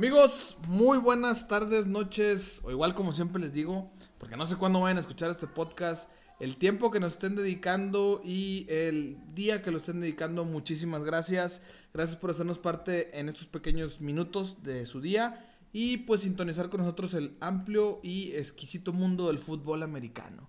Amigos, 0.00 0.56
muy 0.66 0.96
buenas 0.96 1.46
tardes, 1.46 1.86
noches, 1.86 2.62
o 2.64 2.70
igual 2.70 2.94
como 2.94 3.12
siempre 3.12 3.38
les 3.38 3.52
digo, 3.52 3.92
porque 4.16 4.34
no 4.34 4.46
sé 4.46 4.56
cuándo 4.56 4.80
vayan 4.80 4.96
a 4.96 5.00
escuchar 5.00 5.30
este 5.30 5.46
podcast, 5.46 6.08
el 6.38 6.56
tiempo 6.56 6.90
que 6.90 7.00
nos 7.00 7.12
estén 7.12 7.36
dedicando 7.36 8.22
y 8.24 8.64
el 8.70 9.18
día 9.34 9.60
que 9.60 9.70
lo 9.70 9.76
estén 9.76 10.00
dedicando, 10.00 10.46
muchísimas 10.46 11.04
gracias. 11.04 11.60
Gracias 11.92 12.16
por 12.18 12.30
hacernos 12.30 12.58
parte 12.58 13.20
en 13.20 13.28
estos 13.28 13.46
pequeños 13.46 14.00
minutos 14.00 14.62
de 14.62 14.86
su 14.86 15.02
día 15.02 15.46
y 15.70 15.98
pues 15.98 16.22
sintonizar 16.22 16.70
con 16.70 16.80
nosotros 16.80 17.12
el 17.12 17.36
amplio 17.38 18.00
y 18.02 18.32
exquisito 18.32 18.94
mundo 18.94 19.26
del 19.26 19.38
fútbol 19.38 19.82
americano. 19.82 20.48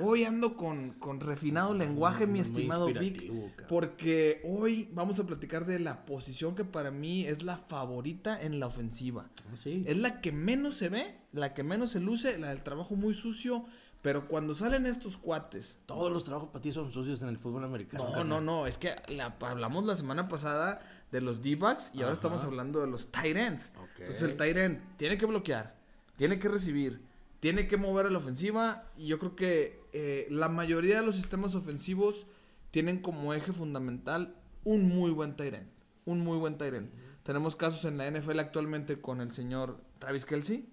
Hoy 0.00 0.24
ando 0.24 0.56
con, 0.56 0.90
con 0.92 1.20
refinado 1.20 1.74
lenguaje, 1.74 2.26
mi 2.26 2.40
estimado 2.40 2.86
Vic, 2.86 3.26
cabrón. 3.26 3.52
porque 3.68 4.42
hoy 4.44 4.88
vamos 4.92 5.18
a 5.18 5.24
platicar 5.26 5.64
de 5.66 5.78
la 5.78 6.04
posición 6.04 6.54
que 6.54 6.64
para 6.64 6.90
mí 6.90 7.24
es 7.26 7.42
la 7.42 7.56
favorita 7.56 8.40
en 8.40 8.60
la 8.60 8.66
ofensiva. 8.66 9.30
Sí. 9.54 9.84
Es 9.86 9.96
la 9.96 10.20
que 10.20 10.32
menos 10.32 10.76
se 10.76 10.88
ve, 10.88 11.16
la 11.32 11.54
que 11.54 11.62
menos 11.62 11.90
se 11.92 12.00
luce, 12.00 12.38
la 12.38 12.48
del 12.48 12.62
trabajo 12.62 12.94
muy 12.96 13.14
sucio, 13.14 13.64
pero 14.02 14.28
cuando 14.28 14.54
salen 14.54 14.86
estos 14.86 15.16
cuates... 15.16 15.80
Todos 15.86 16.12
los 16.12 16.22
trabajos 16.24 16.50
para 16.50 16.60
ti 16.62 16.72
son 16.72 16.92
sucios 16.92 17.22
en 17.22 17.28
el 17.28 17.38
fútbol 17.38 17.64
americano. 17.64 18.04
No, 18.04 18.12
carnal. 18.12 18.28
no, 18.28 18.40
no, 18.40 18.66
es 18.66 18.78
que 18.78 18.94
la- 19.08 19.34
hablamos 19.40 19.84
la 19.84 19.96
semana 19.96 20.28
pasada 20.28 20.80
de 21.10 21.20
los 21.20 21.42
D-backs 21.42 21.92
y 21.94 22.02
ahora 22.02 22.14
estamos 22.14 22.44
hablando 22.44 22.80
de 22.80 22.86
los 22.88 23.10
tight 23.10 23.36
ends. 23.36 23.72
Ok. 23.80 23.88
Entonces 24.00 24.22
el 24.22 24.36
tight 24.36 24.56
end 24.56 24.80
tiene 24.96 25.16
que 25.18 25.26
bloquear, 25.26 25.74
tiene 26.16 26.38
que 26.38 26.48
recibir, 26.48 27.00
tiene 27.40 27.66
que 27.68 27.76
mover 27.76 28.06
a 28.06 28.10
la 28.10 28.18
ofensiva 28.18 28.84
y 28.96 29.06
yo 29.06 29.18
creo 29.18 29.34
que 29.36 29.80
eh, 29.98 30.26
la 30.30 30.48
mayoría 30.50 31.00
de 31.00 31.06
los 31.06 31.16
sistemas 31.16 31.54
ofensivos 31.54 32.26
tienen 32.70 33.00
como 33.00 33.32
eje 33.32 33.52
fundamental 33.54 34.36
un 34.62 34.88
muy 34.88 35.10
buen 35.10 35.34
end, 35.38 35.68
un 36.04 36.20
muy 36.20 36.36
buen 36.36 36.56
end. 36.60 36.90
Tenemos 37.22 37.56
casos 37.56 37.84
en 37.86 37.96
la 37.96 38.10
NFL 38.10 38.38
actualmente 38.38 39.00
con 39.00 39.22
el 39.22 39.32
señor 39.32 39.80
Travis 39.98 40.26
Kelsey, 40.26 40.68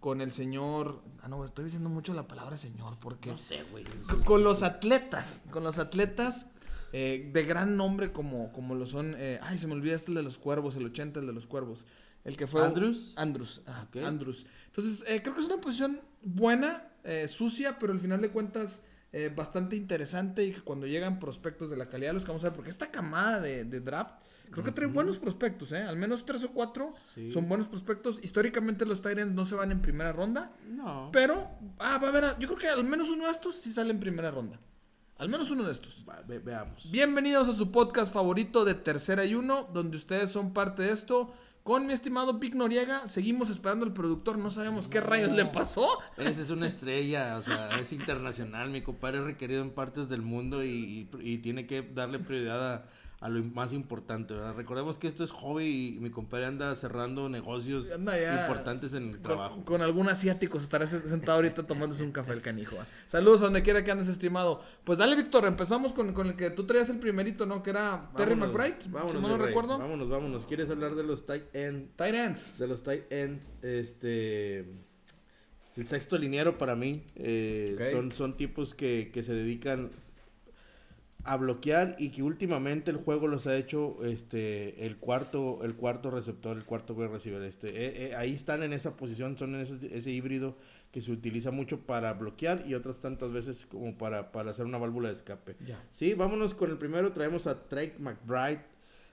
con 0.00 0.22
el 0.22 0.32
señor, 0.32 1.02
ah 1.22 1.28
no, 1.28 1.44
estoy 1.44 1.66
diciendo 1.66 1.90
mucho 1.90 2.14
la 2.14 2.26
palabra 2.26 2.56
señor 2.56 2.94
porque 3.00 3.30
No 3.30 3.38
sé, 3.38 3.62
güey. 3.70 3.84
con, 4.08 4.22
con 4.22 4.42
los 4.42 4.62
atletas, 4.62 5.42
con 5.50 5.62
los 5.62 5.78
atletas 5.78 6.46
eh, 6.92 7.30
de 7.30 7.44
gran 7.44 7.76
nombre 7.76 8.10
como, 8.10 8.52
como 8.52 8.74
lo 8.74 8.86
son, 8.86 9.14
eh, 9.18 9.38
ay, 9.42 9.58
se 9.58 9.66
me 9.66 9.74
olvida 9.74 9.94
este 9.94 10.12
el 10.12 10.16
de 10.16 10.22
los 10.22 10.38
cuervos, 10.38 10.76
el 10.76 10.86
80, 10.86 11.20
el 11.20 11.26
de 11.26 11.32
los 11.34 11.46
cuervos, 11.46 11.84
el 12.24 12.38
que 12.38 12.46
fue... 12.46 12.64
¿Andrews? 12.64 13.12
Andrews, 13.16 13.60
ah, 13.66 13.86
Ok. 13.86 13.96
Andrews. 14.02 14.46
Entonces, 14.68 15.04
eh, 15.08 15.20
creo 15.22 15.34
que 15.34 15.40
es 15.40 15.46
una 15.46 15.60
posición 15.60 16.00
buena, 16.22 16.88
eh, 17.06 17.28
sucia, 17.28 17.78
pero 17.78 17.92
al 17.92 18.00
final 18.00 18.20
de 18.20 18.30
cuentas 18.30 18.82
eh, 19.12 19.32
bastante 19.34 19.76
interesante 19.76 20.44
y 20.44 20.52
que 20.52 20.60
cuando 20.60 20.86
llegan 20.86 21.18
prospectos 21.18 21.70
de 21.70 21.76
la 21.78 21.88
calidad 21.88 22.12
los 22.12 22.22
que 22.24 22.28
vamos 22.28 22.44
a 22.44 22.48
ver, 22.48 22.56
porque 22.56 22.70
esta 22.70 22.90
camada 22.90 23.40
de, 23.40 23.64
de 23.64 23.80
draft, 23.80 24.14
creo 24.50 24.64
que 24.64 24.72
trae 24.72 24.88
buenos 24.88 25.16
prospectos, 25.18 25.72
¿eh? 25.72 25.82
Al 25.82 25.96
menos 25.96 26.26
tres 26.26 26.44
o 26.44 26.50
cuatro 26.52 26.92
Sí. 27.14 27.30
son 27.32 27.48
buenos 27.48 27.66
prospectos. 27.68 28.18
Históricamente 28.22 28.84
los 28.84 29.00
Tyrants 29.00 29.34
no 29.34 29.46
se 29.46 29.54
van 29.54 29.70
en 29.72 29.80
primera 29.80 30.12
ronda. 30.12 30.52
No. 30.68 31.08
Pero, 31.12 31.48
ah, 31.78 31.98
va 31.98 32.08
a 32.08 32.10
haber, 32.10 32.24
yo 32.38 32.48
creo 32.48 32.58
que 32.58 32.68
al 32.68 32.84
menos 32.84 33.08
uno 33.08 33.24
de 33.24 33.30
estos 33.30 33.54
sí 33.56 33.72
sale 33.72 33.90
en 33.90 34.00
primera 34.00 34.30
ronda. 34.30 34.60
Al 35.18 35.30
menos 35.30 35.50
uno 35.50 35.64
de 35.64 35.72
estos. 35.72 36.04
Va, 36.06 36.22
ve- 36.28 36.40
veamos. 36.40 36.90
Bienvenidos 36.90 37.48
a 37.48 37.54
su 37.54 37.72
podcast 37.72 38.12
favorito 38.12 38.66
de 38.66 38.74
Tercera 38.74 39.24
y 39.24 39.34
Uno, 39.34 39.66
donde 39.72 39.96
ustedes 39.96 40.30
son 40.30 40.52
parte 40.52 40.82
de 40.82 40.92
esto. 40.92 41.32
Con 41.66 41.84
mi 41.88 41.92
estimado 41.94 42.34
Vic 42.38 42.54
Noriega, 42.54 43.08
seguimos 43.08 43.50
esperando 43.50 43.84
al 43.84 43.92
productor, 43.92 44.38
no 44.38 44.50
sabemos 44.50 44.86
qué 44.86 45.00
rayos 45.00 45.32
le 45.32 45.46
pasó. 45.46 45.88
Ese 46.16 46.42
es 46.42 46.50
una 46.50 46.68
estrella, 46.68 47.36
o 47.36 47.42
sea, 47.42 47.70
es 47.80 47.92
internacional. 47.92 48.70
Mi 48.70 48.82
compadre 48.82 49.18
es 49.18 49.24
requerido 49.24 49.62
en 49.62 49.72
partes 49.72 50.08
del 50.08 50.22
mundo 50.22 50.62
y, 50.62 50.68
y- 50.68 51.08
y 51.32 51.38
tiene 51.38 51.66
que 51.66 51.82
darle 51.82 52.20
prioridad 52.20 52.72
a, 52.74 52.86
a 53.20 53.28
lo 53.28 53.42
más 53.42 53.72
importante. 53.72 54.34
¿verdad? 54.34 54.54
Recordemos 54.54 54.98
que 54.98 55.06
esto 55.06 55.24
es 55.24 55.30
hobby 55.30 55.96
y 55.96 56.00
mi 56.00 56.10
compadre 56.10 56.46
anda 56.46 56.74
cerrando 56.76 57.28
negocios 57.28 57.90
Anda 57.90 58.18
ya. 58.20 58.42
importantes 58.42 58.92
en 58.92 59.10
el 59.10 59.20
trabajo. 59.20 59.64
Con, 59.64 59.80
algún 59.80 60.08
asiático 60.08 60.58
se 60.58 60.64
estará 60.64 60.86
sentado 60.86 61.38
ahorita 61.38 61.66
tomándose 61.66 62.02
un 62.02 62.12
café 62.12 62.32
el 62.32 62.42
canijo. 62.42 62.76
¿eh? 62.76 62.84
Saludos 63.06 63.40
a 63.40 63.44
donde 63.44 63.62
quiera 63.62 63.84
que 63.84 63.90
andes, 63.90 64.08
estimado. 64.08 64.62
Pues 64.84 64.98
dale, 64.98 65.16
Víctor, 65.16 65.46
empezamos 65.46 65.92
con, 65.92 66.12
con 66.12 66.26
el 66.28 66.36
que 66.36 66.50
tú 66.50 66.64
traías 66.66 66.90
el 66.90 66.98
primerito, 66.98 67.46
¿no? 67.46 67.62
Que 67.62 67.70
era 67.70 68.10
Terry 68.16 68.34
McBride, 68.34 68.78
vámonos, 68.88 69.12
si 69.12 69.18
no 69.18 69.28
lo 69.28 69.38
recuerdo. 69.38 69.78
Vámonos, 69.78 70.08
vámonos. 70.08 70.44
¿Quieres 70.44 70.68
hablar 70.68 70.94
de 70.94 71.02
los 71.04 71.24
tight 71.24 71.44
end? 71.54 71.96
Tight 71.96 72.14
ends. 72.14 72.58
De 72.58 72.66
los 72.66 72.82
tight 72.82 73.10
end, 73.10 73.40
este... 73.62 74.66
El 75.76 75.86
sexto 75.86 76.16
liniero 76.16 76.56
para 76.56 76.74
mí. 76.74 77.04
eh, 77.16 77.76
son, 77.92 78.10
son 78.10 78.36
tipos 78.38 78.74
que, 78.74 79.10
que 79.12 79.22
se 79.22 79.34
dedican 79.34 79.90
a 81.26 81.36
bloquear 81.36 81.96
y 81.98 82.10
que 82.10 82.22
últimamente 82.22 82.90
el 82.90 82.96
juego 82.96 83.26
los 83.26 83.46
ha 83.46 83.56
hecho 83.56 83.98
este 84.04 84.86
el 84.86 84.96
cuarto 84.96 85.60
el 85.64 85.74
cuarto 85.74 86.10
receptor 86.10 86.56
el 86.56 86.64
cuarto 86.64 86.94
wide 86.94 87.08
receiver 87.08 87.42
este 87.42 87.68
eh, 87.68 88.06
eh, 88.06 88.14
ahí 88.14 88.32
están 88.32 88.62
en 88.62 88.72
esa 88.72 88.96
posición 88.96 89.36
son 89.36 89.56
en 89.56 89.62
ese, 89.62 89.96
ese 89.96 90.10
híbrido 90.12 90.56
que 90.92 91.00
se 91.00 91.12
utiliza 91.12 91.50
mucho 91.50 91.80
para 91.80 92.12
bloquear 92.14 92.64
y 92.66 92.74
otras 92.74 93.00
tantas 93.00 93.32
veces 93.32 93.66
como 93.66 93.98
para, 93.98 94.32
para 94.32 94.52
hacer 94.52 94.64
una 94.64 94.78
válvula 94.78 95.08
de 95.08 95.14
escape. 95.14 95.54
Sí, 95.92 96.14
vámonos 96.14 96.54
con 96.54 96.70
el 96.70 96.78
primero. 96.78 97.12
Traemos 97.12 97.46
a 97.46 97.54
Drake 97.54 97.96
McBride 97.98 98.62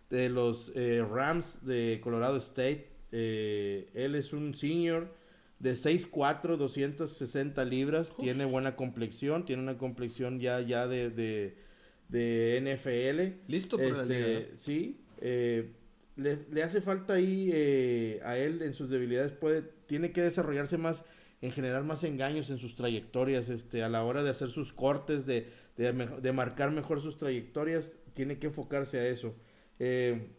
de 0.09 0.29
los 0.29 0.71
eh, 0.75 1.03
Rams 1.03 1.65
de 1.65 1.99
Colorado 2.01 2.37
State. 2.37 2.87
Él 3.11 4.15
es 4.15 4.31
un 4.31 4.55
senior 4.55 5.13
de 5.59 5.73
6'4", 5.73 6.57
260 6.57 7.65
libras. 7.65 8.15
Tiene 8.17 8.45
buena 8.45 8.75
complexión. 8.75 9.43
Tiene 9.45 9.61
una 9.61 9.77
complexión 9.77 10.39
ya, 10.39 10.61
ya 10.61 10.87
de, 10.87 11.09
de, 11.09 11.57
de 12.13 12.59
NFL. 12.61 13.51
Listo 13.51 13.77
para 13.77 13.89
la 13.89 14.01
Este, 14.03 14.13
liga. 14.13 14.27
¿eh? 14.39 14.51
Sí. 14.55 15.01
eh, 15.19 15.71
le, 16.15 16.39
le 16.51 16.63
hace 16.63 16.79
falta 16.81 17.13
ahí 17.13 17.49
eh, 17.51 18.21
a 18.23 18.37
él 18.37 18.61
en 18.61 18.73
sus 18.73 18.89
debilidades. 18.89 19.31
Puede, 19.31 19.63
tiene 19.87 20.11
que 20.11 20.21
desarrollarse 20.21 20.77
más 20.77 21.05
en 21.41 21.51
generar 21.51 21.83
más 21.83 22.03
engaños 22.05 22.49
en 22.51 22.57
sus 22.57 22.75
trayectorias, 22.75 23.49
este, 23.49 23.83
a 23.83 23.89
la 23.89 24.03
hora 24.05 24.23
de 24.23 24.29
hacer 24.29 24.49
sus 24.49 24.71
cortes, 24.71 25.25
de, 25.25 25.49
de 25.75 26.31
marcar 26.31 26.71
mejor 26.71 27.01
sus 27.01 27.17
trayectorias, 27.17 27.97
tiene 28.13 28.39
que 28.39 28.47
enfocarse 28.47 28.99
a 28.99 29.07
eso. 29.07 29.35
Eh, 29.79 30.29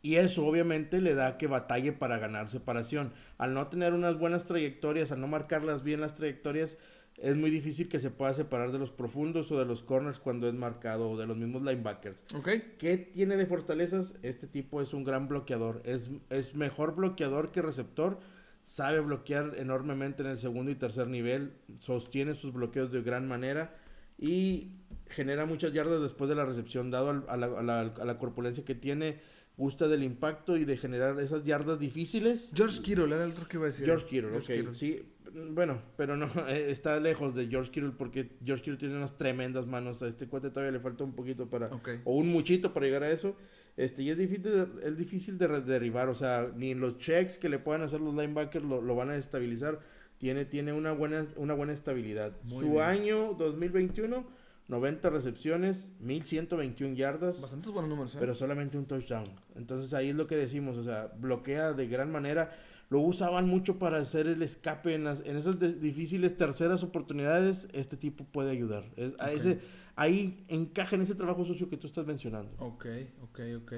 y 0.00 0.14
eso 0.16 0.46
obviamente 0.46 1.02
le 1.02 1.14
da 1.14 1.36
que 1.36 1.46
batalle 1.46 1.92
para 1.92 2.18
ganar 2.18 2.48
separación. 2.48 3.12
Al 3.36 3.52
no 3.52 3.68
tener 3.68 3.92
unas 3.92 4.18
buenas 4.18 4.46
trayectorias, 4.46 5.12
al 5.12 5.20
no 5.20 5.26
marcarlas 5.28 5.82
bien 5.82 6.00
las 6.00 6.14
trayectorias, 6.14 6.78
es 7.22 7.36
muy 7.36 7.50
difícil 7.50 7.88
que 7.88 7.98
se 7.98 8.10
pueda 8.10 8.32
separar 8.34 8.72
de 8.72 8.78
los 8.78 8.90
profundos 8.90 9.52
o 9.52 9.58
de 9.58 9.64
los 9.66 9.82
corners 9.82 10.18
cuando 10.18 10.48
es 10.48 10.54
marcado 10.54 11.10
o 11.10 11.18
de 11.18 11.26
los 11.26 11.36
mismos 11.36 11.62
linebackers. 11.62 12.24
Ok. 12.34 12.48
¿Qué 12.78 12.96
tiene 12.96 13.36
de 13.36 13.46
fortalezas? 13.46 14.16
Este 14.22 14.46
tipo 14.46 14.80
es 14.80 14.94
un 14.94 15.04
gran 15.04 15.28
bloqueador. 15.28 15.82
Es, 15.84 16.10
es 16.30 16.54
mejor 16.54 16.94
bloqueador 16.96 17.52
que 17.52 17.60
receptor. 17.62 18.18
Sabe 18.62 19.00
bloquear 19.00 19.54
enormemente 19.58 20.22
en 20.22 20.30
el 20.30 20.38
segundo 20.38 20.70
y 20.70 20.74
tercer 20.76 21.08
nivel. 21.08 21.52
Sostiene 21.78 22.34
sus 22.34 22.52
bloqueos 22.52 22.90
de 22.90 23.02
gran 23.02 23.28
manera. 23.28 23.74
Y 24.18 24.72
genera 25.08 25.46
muchas 25.46 25.72
yardas 25.72 26.02
después 26.02 26.28
de 26.28 26.36
la 26.36 26.44
recepción. 26.44 26.90
Dado 26.90 27.10
al- 27.10 27.24
a, 27.28 27.36
la, 27.36 27.46
a 27.46 27.62
la- 27.62 27.80
a 28.00 28.04
la 28.04 28.18
corpulencia 28.18 28.64
que 28.64 28.74
tiene, 28.74 29.18
gusta 29.56 29.88
del 29.88 30.02
impacto 30.02 30.56
y 30.56 30.64
de 30.64 30.76
generar 30.76 31.18
esas 31.20 31.44
yardas 31.44 31.78
difíciles. 31.78 32.50
George 32.54 32.80
Kittle 32.82 33.06
era 33.14 33.24
el 33.24 33.30
otro 33.32 33.46
que 33.48 33.56
iba 33.56 33.64
a 33.64 33.70
decir. 33.70 33.84
George 33.86 34.06
Kittle, 34.06 34.30
George 34.30 34.52
ok. 34.54 34.58
Kittle. 34.60 34.74
Sí, 34.74 35.02
bueno, 35.52 35.80
pero 35.96 36.16
no, 36.16 36.26
eh, 36.48 36.70
está 36.70 36.98
lejos 37.00 37.34
de 37.34 37.48
George 37.48 37.70
Kittle 37.70 37.92
porque 37.96 38.30
George 38.44 38.62
Kittle 38.62 38.78
tiene 38.78 38.96
unas 38.96 39.16
tremendas 39.16 39.66
manos. 39.66 40.02
A 40.02 40.08
este 40.08 40.26
cuate 40.26 40.50
todavía 40.50 40.72
le 40.72 40.80
falta 40.80 41.04
un 41.04 41.14
poquito 41.14 41.48
para, 41.48 41.70
o 42.04 42.14
un 42.14 42.28
muchito 42.28 42.72
para 42.72 42.86
llegar 42.86 43.02
a 43.02 43.10
eso. 43.10 43.36
Este, 43.76 44.02
y 44.02 44.10
es 44.10 44.18
difícil, 44.18 44.42
de, 44.42 44.66
es 44.82 44.96
difícil 44.96 45.38
de 45.38 45.48
derribar, 45.62 46.08
o 46.08 46.14
sea, 46.14 46.50
ni 46.54 46.74
los 46.74 46.98
checks 46.98 47.38
que 47.38 47.48
le 47.48 47.58
puedan 47.58 47.82
hacer 47.82 48.00
los 48.00 48.14
linebackers 48.14 48.64
lo, 48.64 48.82
lo 48.82 48.94
van 48.94 49.10
a 49.10 49.16
estabilizar. 49.16 49.80
Tiene, 50.18 50.44
tiene 50.44 50.74
una 50.74 50.92
buena, 50.92 51.26
una 51.36 51.54
buena 51.54 51.72
estabilidad. 51.72 52.36
Muy 52.44 52.64
Su 52.64 52.72
bien. 52.72 52.82
año 52.82 53.34
2021, 53.38 54.26
90 54.68 55.10
recepciones, 55.10 55.90
1121 56.00 56.94
yardas 56.94 57.40
Bastantes 57.40 57.72
buenos 57.72 57.88
números, 57.88 58.14
¿eh? 58.14 58.18
pero 58.20 58.34
solamente 58.34 58.76
un 58.76 58.84
touchdown. 58.84 59.24
Entonces 59.56 59.94
ahí 59.94 60.10
es 60.10 60.14
lo 60.14 60.26
que 60.26 60.36
decimos, 60.36 60.76
o 60.76 60.82
sea, 60.82 61.10
bloquea 61.18 61.72
de 61.72 61.88
gran 61.88 62.12
manera. 62.12 62.54
Lo 62.90 63.00
usaban 63.00 63.48
mucho 63.48 63.78
para 63.78 63.98
hacer 63.98 64.26
el 64.26 64.42
escape 64.42 64.94
en, 64.94 65.04
las, 65.04 65.20
en 65.24 65.36
esas 65.36 65.58
difíciles 65.80 66.36
terceras 66.36 66.82
oportunidades. 66.82 67.68
Este 67.72 67.96
tipo 67.96 68.24
puede 68.24 68.50
ayudar. 68.50 68.84
Es- 68.96 69.12
a 69.20 69.30
ese, 69.32 69.60
ahí 69.96 70.44
encaja 70.48 70.96
en 70.96 71.02
ese 71.02 71.14
trabajo 71.14 71.44
sucio 71.44 71.68
que 71.68 71.76
tú 71.76 71.86
estás 71.86 72.04
mencionando. 72.06 72.50
Ok, 72.58 72.86
ok, 73.22 73.40
ok. 73.62 73.72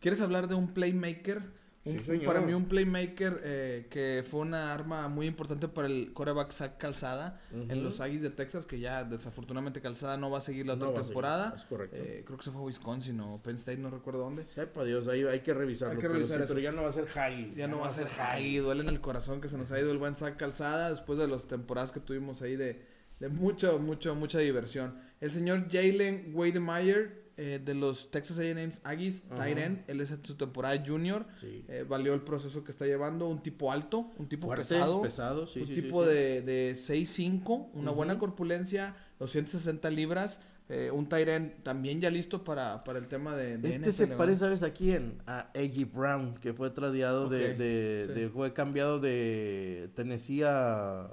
¿Quieres 0.00 0.20
hablar 0.20 0.48
de 0.48 0.54
un 0.54 0.68
playmaker? 0.68 1.42
Un- 1.88 1.92
Sí, 1.94 1.98
un- 1.98 2.04
señor. 2.06 2.24
para 2.26 2.40
mí 2.40 2.52
un 2.54 2.66
playmaker 2.66 3.40
eh, 3.44 3.86
que 3.90 4.22
fue 4.24 4.40
una 4.40 4.72
arma 4.72 5.08
muy 5.08 5.26
importante 5.26 5.68
para 5.68 5.86
el 5.88 6.12
coreback 6.12 6.50
Zach 6.52 6.76
Calzada 6.78 7.40
en 7.52 7.82
los 7.82 8.00
Aggies 8.00 8.22
de 8.22 8.30
Texas, 8.30 8.66
que 8.66 8.78
ya 8.78 9.04
desafortunadamente 9.04 9.80
Calzada 9.80 10.16
no 10.16 10.30
va 10.30 10.38
a 10.38 10.40
seguir 10.40 10.66
la 10.66 10.74
otra 10.74 10.92
temporada. 10.92 11.54
es 11.56 11.64
correcto. 11.64 11.96
Eh, 11.96 12.22
creo 12.26 12.38
que 12.38 12.44
se 12.44 12.50
fue 12.50 12.60
a 12.60 12.64
Wisconsin 12.64 13.20
o 13.20 13.42
Penn 13.42 13.56
State, 13.56 13.78
no 13.78 13.90
recuerdo 13.90 14.20
dónde. 14.20 14.46
Sepa 14.54 14.84
Dios, 14.84 15.08
ahí 15.08 15.22
hay 15.24 15.40
que 15.40 15.54
revisarlo. 15.54 15.94
Hay 15.94 16.00
que 16.00 16.08
revisar 16.08 16.40
eso. 16.40 16.48
pero 16.48 16.60
ya 16.60 16.72
no 16.72 16.82
va 16.82 16.88
a 16.90 16.92
ser 16.92 17.06
Hagi. 17.14 17.54
Ya 17.56 17.66
no 17.68 17.78
va 17.80 17.86
a 17.88 17.90
ser 17.90 18.06
Haggy, 18.18 18.58
duele 18.58 18.82
en 18.82 18.88
el 18.88 19.00
corazón 19.00 19.40
que 19.40 19.48
se 19.48 19.56
nos 19.58 19.72
ha 19.72 19.80
ido 19.80 19.90
el 19.90 19.98
buen 19.98 20.14
Zach 20.14 20.36
Calzada 20.36 20.90
después 20.90 21.18
de 21.18 21.26
las 21.28 21.46
temporadas 21.46 21.92
que 21.92 22.00
tuvimos 22.00 22.42
ahí 22.42 22.56
de, 22.56 22.82
de 23.20 23.28
mucho, 23.28 23.78
mucho, 23.78 24.14
mucha 24.14 24.38
diversión. 24.38 24.98
El 25.20 25.30
señor 25.30 25.66
Jalen 25.70 26.30
Wademeyer 26.34 27.27
eh, 27.38 27.60
de 27.64 27.72
los 27.74 28.10
Texas 28.10 28.38
A&M 28.40 28.72
Aggies, 28.82 29.24
end, 29.58 29.84
él 29.86 30.00
es 30.00 30.10
en 30.10 30.24
su 30.24 30.34
temporada 30.34 30.82
junior, 30.84 31.24
Sí. 31.40 31.64
eh, 31.68 31.84
valió 31.88 32.12
el 32.12 32.20
proceso 32.22 32.64
que 32.64 32.70
está 32.72 32.84
llevando, 32.84 33.28
un 33.28 33.42
tipo 33.42 33.70
alto, 33.72 34.10
un 34.18 34.28
tipo 34.28 34.46
Fuerte, 34.46 34.62
pesado, 34.74 35.00
pesado, 35.02 35.46
sí, 35.46 35.60
un 35.60 35.66
sí, 35.68 35.74
tipo 35.74 36.04
de, 36.04 36.42
de 36.42 36.74
6'5", 36.74 37.70
una 37.74 37.92
buena 37.92 38.18
corpulencia, 38.18 38.96
260 39.20 39.88
libras, 39.90 40.40
eh, 40.68 40.90
un 40.90 41.08
end 41.10 41.62
también 41.62 42.00
ya 42.00 42.10
listo 42.10 42.44
para, 42.44 42.84
para 42.84 42.98
el 42.98 43.08
tema 43.08 43.34
de, 43.34 43.56
de 43.56 43.70
Este 43.70 43.92
se 43.92 44.06
parece, 44.08 44.40
¿sabes 44.40 44.62
a 44.62 44.72
quién? 44.72 45.22
A 45.26 45.50
A.J. 45.54 45.86
Brown, 45.94 46.34
que 46.42 46.52
fue 46.52 46.70
tradeado 46.70 47.28
de, 47.28 47.52
Ok, 47.52 47.56
de, 47.56 48.04
sí. 48.06 48.12
de- 48.12 48.28
fue 48.28 48.52
cambiado 48.52 49.00
de 49.00 49.90
Tennessee 49.94 50.42
a, 50.42 51.08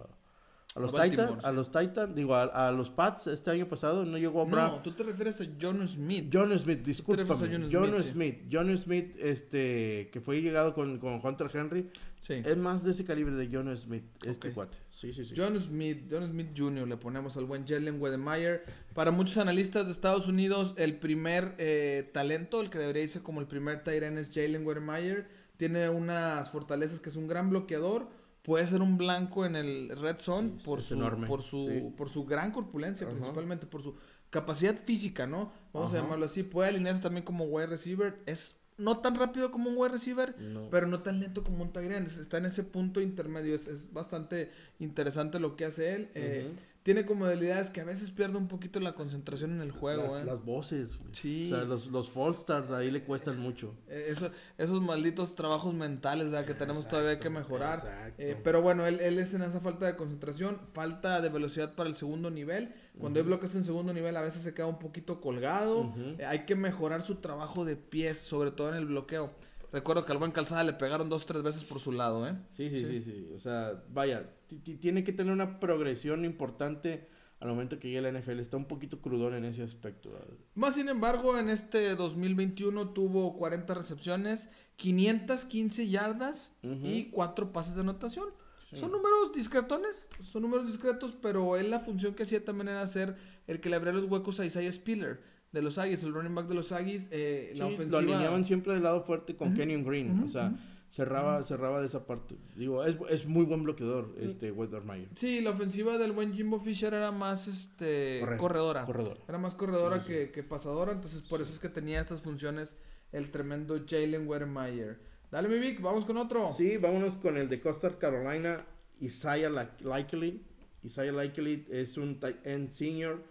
a 0.75 0.79
los 0.81 0.93
Titans, 0.93 1.45
a 1.45 1.51
los 1.53 1.71
Titans, 1.71 2.13
digo, 2.13 2.35
a, 2.35 2.43
a 2.67 2.71
los 2.73 2.91
Pats 2.91 3.27
este 3.27 3.49
año 3.49 3.65
pasado, 3.67 4.03
no 4.03 4.17
llegó 4.17 4.41
a 4.41 4.45
Brown. 4.45 4.71
No, 4.71 4.81
tú 4.81 4.91
te 4.91 5.03
refieres 5.03 5.39
a 5.39 5.45
John 5.59 5.87
Smith. 5.87 6.29
John 6.31 6.49
Smith, 6.59 6.79
refieres 6.79 6.85
a 6.85 6.87
discúlpame. 6.87 7.49
John 7.49 7.69
John 7.71 8.03
Smith, 8.03 8.35
sí. 8.41 8.49
John 8.51 8.77
Smith, 8.77 9.15
este, 9.19 10.09
que 10.11 10.19
fue 10.19 10.41
llegado 10.41 10.73
con, 10.73 10.99
con 10.99 11.21
Hunter 11.23 11.49
Henry, 11.53 11.89
sí. 12.19 12.41
es 12.45 12.57
más 12.57 12.83
de 12.83 12.91
ese 12.91 13.05
calibre 13.05 13.35
de 13.35 13.47
John 13.49 13.75
Smith, 13.77 14.03
este 14.25 14.49
Ok. 14.49 14.53
cuate. 14.53 14.77
Sí, 14.89 15.13
sí, 15.13 15.23
sí. 15.23 15.33
John 15.37 15.57
Smith, 15.61 16.07
John 16.11 16.29
Smith 16.29 16.49
Jr. 16.57 16.85
le 16.87 16.97
ponemos 16.97 17.37
al 17.37 17.45
buen 17.45 17.65
Jalen 17.65 18.01
Wedemeyer. 18.01 18.65
Para 18.93 19.11
muchos 19.11 19.37
analistas 19.37 19.85
de 19.85 19.93
Estados 19.93 20.27
Unidos, 20.27 20.73
el 20.77 20.97
primer 20.97 21.55
eh, 21.57 22.09
talento, 22.13 22.59
el 22.59 22.69
que 22.69 22.79
debería 22.79 23.03
irse 23.03 23.23
como 23.23 23.39
el 23.39 23.47
primer 23.47 23.81
end 23.85 24.17
es 24.17 24.29
Jalen 24.33 24.65
Wedemeyer. 24.67 25.27
Tiene 25.55 25.87
unas 25.87 26.49
fortalezas 26.49 26.99
que 26.99 27.09
es 27.09 27.15
un 27.15 27.27
gran 27.27 27.49
bloqueador. 27.49 28.09
Puede 28.45 28.67
ser 28.67 28.81
un 28.81 28.97
blanco 28.97 29.45
en 29.45 29.55
el 29.55 29.89
red 29.97 30.17
zone 30.19 30.53
Sí, 30.59 30.65
por, 30.65 30.81
su, 30.81 30.93
enorme, 30.93 31.27
por, 31.27 31.41
su, 31.41 31.67
sí. 31.67 31.93
por 31.97 32.09
su 32.09 32.25
gran 32.25 32.51
corpulencia, 32.51 33.05
Ajá. 33.07 33.15
principalmente 33.15 33.65
por 33.65 33.81
su 33.81 33.95
capacidad 34.29 34.75
física, 34.77 35.25
¿no? 35.25 35.51
Vamos 35.73 35.93
a 35.93 35.97
llamarlo 35.97 36.25
así. 36.25 36.43
Puede 36.43 36.69
alinearse 36.69 37.01
también 37.01 37.25
como 37.25 37.45
wide 37.45 37.67
receiver. 37.67 38.21
Es 38.25 38.55
no 38.77 38.99
tan 38.99 39.15
rápido 39.15 39.51
como 39.51 39.69
un 39.69 39.77
wide 39.77 39.93
receiver, 39.93 40.37
No. 40.39 40.69
pero 40.69 40.85
no 40.85 41.01
tan 41.01 41.19
lento 41.19 41.43
como 41.43 41.63
un 41.63 41.71
tight. 41.73 41.89
Está 41.91 42.37
en 42.37 42.45
ese 42.45 42.63
punto 42.63 43.01
intermedio. 43.01 43.55
Es, 43.55 43.67
es 43.67 43.91
bastante 43.93 44.51
interesante 44.79 45.39
lo 45.39 45.55
que 45.55 45.65
hace 45.65 45.95
él. 45.95 46.11
Eh. 46.13 46.51
Tiene 46.85 47.03
como 47.03 47.25
debilidades 47.25 47.71
que 47.71 47.81
a 47.81 47.83
veces 47.83 48.11
pierde 48.11 48.37
un 48.37 48.47
poquito 48.47 48.79
la 48.79 48.93
concentración 48.93 49.51
en 49.53 49.61
el 49.61 49.71
juego. 49.71 50.03
las, 50.03 50.21
eh. 50.21 50.25
las 50.25 50.45
voces. 50.45 50.99
güey. 50.99 51.09
Sí. 51.15 51.51
O 51.51 51.55
sea, 51.55 51.65
los, 51.65 51.87
los 51.87 52.11
fall 52.11 52.33
stars 52.35 52.69
ahí 52.69 52.91
le 52.91 53.03
cuestan 53.03 53.39
mucho. 53.39 53.73
Eh, 53.87 54.09
eso- 54.09 54.29
esos 54.59 54.83
malditos 54.83 55.33
trabajos 55.33 55.73
mentales 55.73 56.29
¿verdad? 56.29 56.45
que 56.45 56.53
tenemos 56.53 56.87
todavía 56.87 57.19
que 57.19 57.31
mejorar. 57.31 57.79
exacto. 57.79 58.21
Eh, 58.21 58.39
pero 58.43 58.61
bueno, 58.61 58.85
él, 58.85 58.99
él 58.99 59.17
es 59.17 59.33
en 59.33 59.41
esa 59.41 59.59
falta 59.59 59.87
de 59.87 59.95
concentración, 59.95 60.59
falta 60.75 61.21
de 61.21 61.29
velocidad 61.29 61.73
para 61.73 61.89
el 61.89 61.95
segundo 61.95 62.29
nivel. 62.29 62.71
Cuando 62.99 63.19
hay 63.19 63.25
bloques 63.25 63.55
en 63.55 63.63
segundo 63.65 63.91
nivel 63.91 64.15
a 64.15 64.21
veces 64.21 64.43
se 64.43 64.53
queda 64.53 64.67
un 64.67 64.77
poquito 64.77 65.19
colgado. 65.21 65.91
Eh, 66.19 66.23
hay 66.25 66.45
que 66.45 66.55
mejorar 66.55 67.01
su 67.01 67.15
trabajo 67.15 67.65
de 67.65 67.77
pies, 67.77 68.19
sobre 68.19 68.51
todo 68.51 68.69
en 68.69 68.75
el 68.75 68.85
bloqueo. 68.85 69.33
Recuerdo 69.71 70.05
que 70.05 70.11
al 70.11 70.17
buen 70.17 70.31
Calzada 70.31 70.63
le 70.63 70.73
pegaron 70.73 71.09
dos 71.09 71.25
tres 71.25 71.43
veces 71.43 71.63
por 71.65 71.79
su 71.79 71.91
lado, 71.91 72.27
¿eh? 72.27 72.35
Sí, 72.49 72.69
sí, 72.69 72.79
Sí. 72.79 72.85
sí, 72.85 73.01
sí. 73.01 73.29
O 73.33 73.39
sea, 73.39 73.83
vaya, 73.91 74.29
ti- 74.47 74.57
ti- 74.59 74.75
tiene 74.77 75.03
que 75.03 75.11
tener 75.13 75.33
una 75.33 75.59
progresión 75.59 76.23
importante 76.25 77.07
al 77.39 77.49
momento 77.49 77.77
que 77.79 77.87
llegue 77.89 77.99
a 77.99 78.01
la 78.03 78.09
NFL. 78.19 78.39
Está 78.39 78.55
un 78.57 78.65
poquito 78.65 79.01
crudón 79.01 79.33
en 79.35 79.43
ese 79.45 79.61
aspecto. 79.63 80.09
Más 80.55 80.75
sin 80.75 80.87
embargo, 80.87 81.37
en 81.37 81.49
este 81.49 81.95
2021 81.95 82.89
tuvo 82.91 83.35
40 83.37 83.73
recepciones, 83.73 84.49
515 84.77 85.87
yardas 85.87 86.55
y 86.61 87.05
4 87.11 87.51
pases 87.51 87.75
de 87.75 87.81
anotación. 87.81 88.29
Sí. 88.71 88.77
Son 88.77 88.91
números 88.91 89.31
discretones, 89.33 90.07
son 90.23 90.41
números 90.41 90.67
discretos, 90.67 91.15
pero 91.21 91.55
él 91.57 91.69
la 91.69 91.79
función 91.79 92.13
que 92.15 92.23
hacía 92.23 92.43
también 92.43 92.69
era 92.69 92.85
ser 92.87 93.15
el 93.47 93.59
que 93.61 93.69
le 93.69 93.75
abría 93.75 93.93
los 93.93 94.05
huecos 94.05 94.39
a 94.39 94.45
Isaiah 94.45 94.71
Spiller 94.71 95.21
de 95.55 95.61
los 95.63 95.77
Aggies, 95.79 96.03
el 96.03 96.13
running 96.13 96.35
back 96.35 96.47
de 96.47 96.53
los 96.53 96.71
Aggies. 96.71 97.07
eh, 97.11 97.53
la 97.55 97.65
ofensiva. 97.65 98.01
Lo 98.01 98.13
alineaban 98.13 98.45
siempre 98.45 98.73
del 98.73 98.83
lado 98.83 99.01
fuerte 99.01 99.35
con 99.35 99.53
Kenyon 99.55 99.83
Green. 99.83 100.23
o 100.23 100.29
sea, 100.29 100.53
cerraba, 100.89 101.43
cerraba 101.43 101.81
de 101.81 101.87
esa 101.87 102.05
parte. 102.05 102.35
Digo, 102.55 102.83
es, 102.85 102.95
es 103.09 103.25
muy 103.25 103.43
buen 103.45 103.63
bloqueador, 103.63 104.13
este 104.19 104.51
Wettermeyer. 104.51 105.09
Sí, 105.15 105.41
la 105.41 105.49
ofensiva 105.51 105.97
del 105.97 106.11
buen 106.11 106.33
Jimbo 106.33 106.59
Fisher 106.59 106.93
era 106.93 107.11
más 107.11 107.47
este 107.47 108.19
Corre- 108.21 108.37
corredora. 108.37 108.85
Corredor. 108.85 109.17
Era 109.27 109.37
más 109.37 109.55
corredora 109.55 109.97
Sí, 109.99 110.05
sí, 110.07 110.13
Que, 110.13 110.31
que 110.31 110.43
pasadora, 110.43 110.91
entonces 110.91 111.21
por 111.23 111.41
eso 111.41 111.51
es 111.51 111.59
que 111.59 111.69
tenía 111.69 111.99
estas 112.01 112.21
funciones 112.21 112.77
el 113.11 113.31
tremendo 113.31 113.79
Jalen 113.87 114.27
Wedemeyer. 114.27 114.99
Dale, 115.31 115.47
mi 115.49 115.57
Vic, 115.59 115.81
vamos 115.81 116.05
con 116.05 116.17
otro. 116.17 116.53
Sí, 116.55 116.77
vámonos 116.77 117.17
con 117.17 117.37
el 117.37 117.49
de 117.49 117.59
Costa 117.61 117.97
Carolina, 117.97 118.65
Isaiah 119.01 119.49
Likely. 119.49 120.43
Isaiah 120.83 121.11
Likely 121.11 121.65
es 121.71 121.97
un 121.97 122.19
tight 122.19 122.45
end 122.45 122.69
senior 122.71 123.23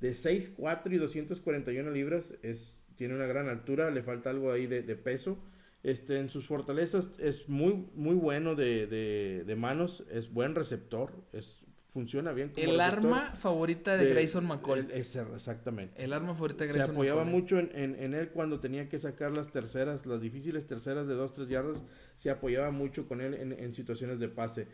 de 0.00 0.12
6'4 0.12 0.92
y 0.92 0.96
241 0.98 1.90
libras. 1.90 2.34
Es, 2.42 2.76
tiene 2.96 3.14
una 3.14 3.26
gran 3.26 3.48
altura, 3.48 3.90
le 3.90 4.02
falta 4.02 4.30
algo 4.30 4.52
ahí 4.52 4.66
de, 4.66 4.82
de 4.82 4.96
peso. 4.96 5.38
Este, 5.82 6.18
en 6.18 6.28
sus 6.28 6.46
fortalezas 6.46 7.10
es 7.18 7.48
muy, 7.48 7.86
muy 7.94 8.14
bueno 8.16 8.54
de, 8.56 8.86
de- 8.88 9.44
de 9.46 9.56
manos, 9.56 10.04
es 10.10 10.32
buen 10.32 10.56
receptor, 10.56 11.12
es, 11.32 11.64
funciona 11.90 12.32
bien 12.32 12.48
como 12.50 12.70
el 12.72 12.80
arma 12.80 13.32
favorita 13.36 13.96
de, 13.96 14.10
Grayson 14.10 14.44
McCall. 14.44 14.90
exactamente. 14.92 16.02
El 16.02 16.12
arma 16.12 16.34
favorita 16.34 16.64
de 16.64 16.70
Se 16.70 16.74
Grayson 16.78 16.96
apoyaba 16.96 17.24
McCall. 17.24 17.40
mucho 17.40 17.58
en, 17.60 17.70
en- 17.74 17.94
en 18.02 18.14
él 18.14 18.30
cuando 18.30 18.58
tenía 18.58 18.88
que 18.88 18.98
sacar 18.98 19.30
las 19.32 19.52
terceras, 19.52 20.04
las 20.04 20.20
difíciles 20.20 20.66
terceras 20.66 21.06
de 21.06 21.14
2-3 21.14 21.46
yardas. 21.46 21.84
Se 22.16 22.28
apoyaba 22.30 22.72
mucho 22.72 23.06
con 23.06 23.20
él 23.20 23.34
en, 23.34 23.52
en 23.52 23.72
situaciones 23.72 24.18
de 24.18 24.28
pase. 24.28 24.66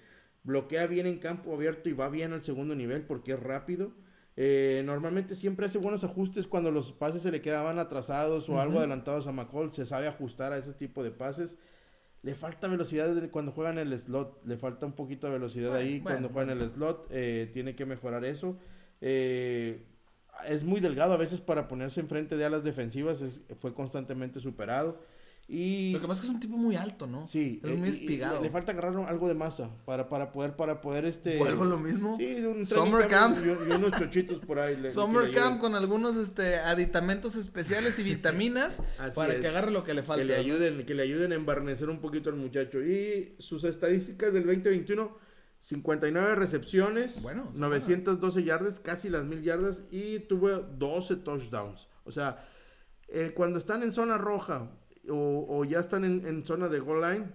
Bloquea 0.42 0.86
bien 0.86 1.06
en 1.06 1.18
campo 1.18 1.54
abierto 1.54 1.88
y 1.90 1.92
va 1.92 2.08
bien 2.08 2.32
al 2.32 2.42
segundo 2.42 2.74
nivel 2.74 3.02
porque 3.02 3.32
es 3.32 3.40
rápido. 3.40 3.92
Eh, 4.36 4.82
normalmente 4.84 5.36
siempre 5.36 5.66
hace 5.66 5.78
buenos 5.78 6.02
ajustes 6.02 6.46
cuando 6.48 6.70
los 6.72 6.90
pases 6.92 7.22
se 7.22 7.30
le 7.30 7.40
quedaban 7.40 7.78
atrasados 7.78 8.48
o 8.48 8.60
algo 8.60 8.78
adelantados 8.80 9.26
a 9.26 9.32
McCall. 9.32 9.72
Se 9.72 9.86
sabe 9.86 10.08
ajustar 10.08 10.52
a 10.52 10.58
ese 10.58 10.72
tipo 10.72 11.04
de 11.04 11.10
pases. 11.10 11.56
Le 12.22 12.34
falta 12.34 12.66
velocidad 12.68 13.14
cuando 13.30 13.52
juega 13.52 13.70
en 13.70 13.78
el 13.78 13.98
slot. 13.98 14.44
Le 14.46 14.56
falta 14.56 14.86
un 14.86 14.92
poquito 14.92 15.26
de 15.26 15.34
velocidad 15.34 15.70
Bueno, 15.70 15.84
ahí 15.84 16.00
bueno, 16.00 16.04
cuando 16.04 16.28
juega 16.30 16.52
en 16.52 16.60
el 16.60 16.70
slot. 16.70 17.06
eh, 17.10 17.50
tiene 17.52 17.74
que 17.76 17.84
mejorar 17.86 18.24
eso. 18.24 18.56
Eh, 19.00 19.84
es 20.48 20.64
muy 20.64 20.80
delgado 20.80 21.12
a 21.12 21.16
veces 21.16 21.40
para 21.40 21.68
ponerse 21.68 22.00
enfrente 22.00 22.36
de 22.36 22.44
alas 22.44 22.64
defensivas. 22.64 23.20
es- 23.22 23.40
fue 23.60 23.72
constantemente 23.74 24.40
superado. 24.40 24.98
Y 25.46 25.90
Lo 25.92 26.00
que 26.00 26.06
pasa 26.08 26.20
es 26.20 26.20
que 26.22 26.26
es 26.28 26.34
un 26.34 26.40
tipo 26.40 26.56
muy 26.56 26.74
alto, 26.74 27.06
¿no? 27.06 27.26
sí, 27.26 27.60
Es 27.62 27.70
eh, 27.70 27.74
muy 27.74 27.88
y 27.88 27.90
espigado. 27.90 28.40
Le, 28.42 28.48
falta 28.50 28.72
agarrar 28.72 28.96
algo 29.06 29.28
de 29.28 29.34
masa 29.34 29.70
para, 29.84 30.08
para 30.08 30.32
poder 30.32 30.56
para 30.56 30.80
poder 30.80 31.04
este 31.04 31.36
Vuelvo 31.36 31.66
lo 31.66 31.76
mismo. 31.78 32.16
Sí, 32.16 32.36
un 32.36 32.64
Summer 32.64 33.08
camp. 33.08 33.36
y, 33.44 33.48
y 33.48 33.72
unos 33.74 33.92
chochitos 33.98 34.38
por 34.40 34.58
ahí. 34.58 34.74
le- 34.78 34.88
Summer 34.88 35.30
Camp 35.32 35.60
con 35.60 35.74
algunos 35.74 36.16
este, 36.16 36.56
aditamentos 36.56 37.36
especiales 37.36 37.98
y 37.98 38.02
vitaminas 38.04 38.82
Así 38.98 39.16
para 39.16 39.34
es. 39.34 39.40
que 39.42 39.48
agarre 39.48 39.70
lo 39.70 39.84
que 39.84 39.92
le 39.92 40.02
falta. 40.02 40.22
que 40.22 40.26
le 40.26 40.36
ayuden, 40.36 40.82
que 40.86 40.94
le 40.94 41.02
ayuden 41.02 41.32
a 41.32 41.34
embarnecer 41.34 41.90
un 41.90 42.00
poquito 42.00 42.30
al 42.30 42.36
muchacho. 42.36 42.80
Y 42.82 43.34
sus 43.38 43.64
estadísticas 43.64 44.32
del 44.32 44.46
2021, 44.46 45.14
59 45.60 46.34
recepciones, 46.36 47.20
Bueno, 47.20 47.50
912 47.54 48.44
yardas, 48.44 48.80
casi 48.80 49.10
las 49.10 49.24
mil 49.24 49.42
yardas, 49.42 49.82
y 49.90 50.20
tuvo 50.20 50.48
12 50.58 51.16
touchdowns. 51.16 51.88
O 52.04 52.10
sea, 52.10 52.42
eh, 53.08 53.32
cuando 53.34 53.58
están 53.58 53.82
en 53.82 53.92
zona 53.92 54.16
roja 54.16 54.70
o, 55.10 55.46
o 55.48 55.64
ya 55.64 55.80
están 55.80 56.04
en, 56.04 56.26
en 56.26 56.44
zona 56.44 56.68
de 56.68 56.80
goal 56.80 57.00
line, 57.02 57.26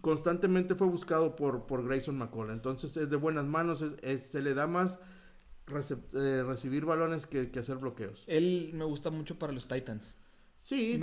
constantemente 0.00 0.74
fue 0.74 0.86
buscado 0.86 1.36
por, 1.36 1.66
por 1.66 1.86
Grayson 1.86 2.16
McCall. 2.18 2.50
Entonces 2.50 2.96
es 2.96 3.08
de 3.10 3.16
buenas 3.16 3.44
manos, 3.46 3.82
es- 3.82 3.96
es- 4.02 4.22
se 4.22 4.42
le 4.42 4.54
da 4.54 4.66
más 4.66 4.98
eh, 6.12 6.42
recibir 6.46 6.84
balones 6.84 7.26
que, 7.26 7.50
que 7.50 7.58
hacer 7.58 7.76
bloqueos. 7.78 8.24
Él 8.26 8.70
me 8.74 8.84
gusta 8.84 9.10
mucho 9.10 9.38
para 9.38 9.52
los 9.52 9.66
Titans. 9.66 10.16
Sí. 10.60 10.98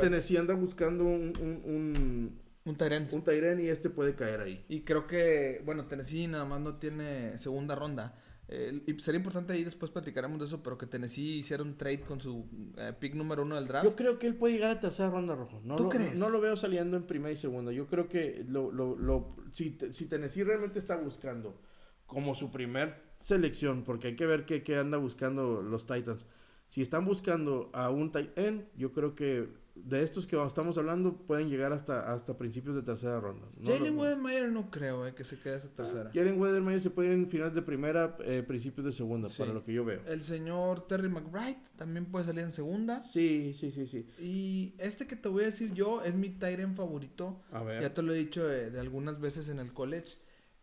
Tennessee 0.00 0.36
anda 0.36 0.54
buscando 0.54 1.04
un, 1.04 1.32
un, 1.40 1.62
un, 1.64 2.38
Un 2.64 2.76
Tyrant. 2.76 3.12
un 3.12 3.22
Tyren 3.22 3.60
y 3.60 3.66
este 3.68 3.90
puede 3.90 4.14
caer 4.14 4.40
ahí. 4.40 4.64
Y 4.68 4.82
creo 4.82 5.06
que, 5.06 5.62
bueno, 5.64 5.86
Tennessee 5.86 6.26
nada 6.28 6.44
más 6.44 6.60
no 6.60 6.76
tiene 6.76 7.36
segunda 7.38 7.74
ronda. 7.74 8.16
Eh, 8.50 8.82
y 8.86 8.98
sería 8.98 9.18
importante 9.18 9.52
ahí, 9.52 9.62
después 9.62 9.90
platicaremos 9.90 10.38
de 10.38 10.46
eso, 10.46 10.62
pero 10.62 10.78
que 10.78 10.86
Tennessee 10.86 11.38
hiciera 11.38 11.62
un 11.62 11.76
trade 11.76 12.00
con 12.00 12.18
su 12.18 12.46
eh, 12.78 12.94
pick 12.98 13.14
número 13.14 13.42
uno 13.42 13.56
del 13.56 13.66
draft. 13.66 13.84
Yo 13.84 13.94
creo 13.94 14.18
que 14.18 14.26
él 14.26 14.36
puede 14.36 14.54
llegar 14.54 14.70
a 14.70 14.80
tercera 14.80 15.10
ronda 15.10 15.34
rojo. 15.34 15.60
No 15.64 15.76
¿Tú 15.76 15.84
lo, 15.84 15.88
crees? 15.90 16.18
No, 16.18 16.30
lo 16.30 16.40
veo 16.40 16.56
saliendo 16.56 16.96
en 16.96 17.02
primera 17.02 17.30
y 17.30 17.36
segunda. 17.36 17.72
Yo 17.72 17.86
creo 17.86 18.08
que 18.08 18.46
lo, 18.48 18.72
lo, 18.72 18.96
lo, 18.96 19.36
si, 19.52 19.76
si 19.92 20.06
Tennessee 20.06 20.44
realmente 20.44 20.78
está 20.78 20.96
buscando 20.96 21.60
como 22.06 22.34
su 22.34 22.50
primer 22.50 23.02
selección, 23.20 23.84
porque 23.84 24.08
hay 24.08 24.16
que 24.16 24.24
ver 24.24 24.46
qué, 24.46 24.62
qué 24.62 24.78
anda 24.78 24.96
buscando 24.96 25.60
los 25.60 25.86
Titans. 25.86 26.26
Si 26.68 26.80
están 26.80 27.04
buscando 27.04 27.70
a 27.74 27.90
un 27.90 28.12
tight 28.12 28.38
end, 28.38 28.64
yo 28.76 28.92
creo 28.92 29.14
que 29.14 29.48
de 29.84 30.02
estos 30.02 30.26
que 30.26 30.40
estamos 30.44 30.76
hablando 30.78 31.16
pueden 31.16 31.48
llegar 31.48 31.72
hasta, 31.72 32.12
hasta 32.12 32.36
principios 32.36 32.76
de 32.76 32.82
tercera 32.82 33.20
ronda. 33.20 33.46
No 33.58 33.72
Jalen 33.72 33.98
Wedemeyer 33.98 34.50
no 34.50 34.70
creo 34.70 35.06
eh, 35.06 35.14
que 35.14 35.24
se 35.24 35.38
quede 35.38 35.56
esa 35.56 35.68
tercera. 35.68 36.10
Jalen 36.12 36.40
Weathermeyer 36.40 36.80
se 36.80 36.90
puede 36.90 37.08
ir 37.08 37.14
en 37.14 37.28
finales 37.30 37.54
de 37.54 37.62
primera, 37.62 38.16
eh, 38.24 38.42
principios 38.46 38.86
de 38.86 38.92
segunda, 38.92 39.28
Sí. 39.28 39.38
para 39.38 39.52
lo 39.52 39.64
que 39.64 39.72
yo 39.72 39.84
veo. 39.84 40.00
El 40.06 40.22
señor 40.22 40.86
Terry 40.86 41.08
McBride 41.08 41.62
también 41.76 42.06
puede 42.06 42.24
salir 42.26 42.44
en 42.44 42.52
segunda. 42.52 43.00
Sí, 43.02 43.52
sí, 43.54 43.70
sí, 43.70 43.86
sí. 43.86 44.08
Y 44.18 44.74
este 44.78 45.06
que 45.06 45.16
te 45.16 45.28
voy 45.28 45.44
a 45.44 45.46
decir 45.46 45.72
yo 45.74 46.02
es 46.02 46.14
mi 46.14 46.30
Tyrant 46.30 46.76
favorito. 46.76 47.40
A 47.52 47.62
ver. 47.62 47.82
Ya 47.82 47.94
te 47.94 48.02
lo 48.02 48.12
he 48.12 48.16
dicho 48.18 48.46
de, 48.46 48.70
de 48.70 48.80
algunas 48.80 49.20
veces 49.20 49.48
en 49.48 49.58
el 49.58 49.72
college. 49.72 50.18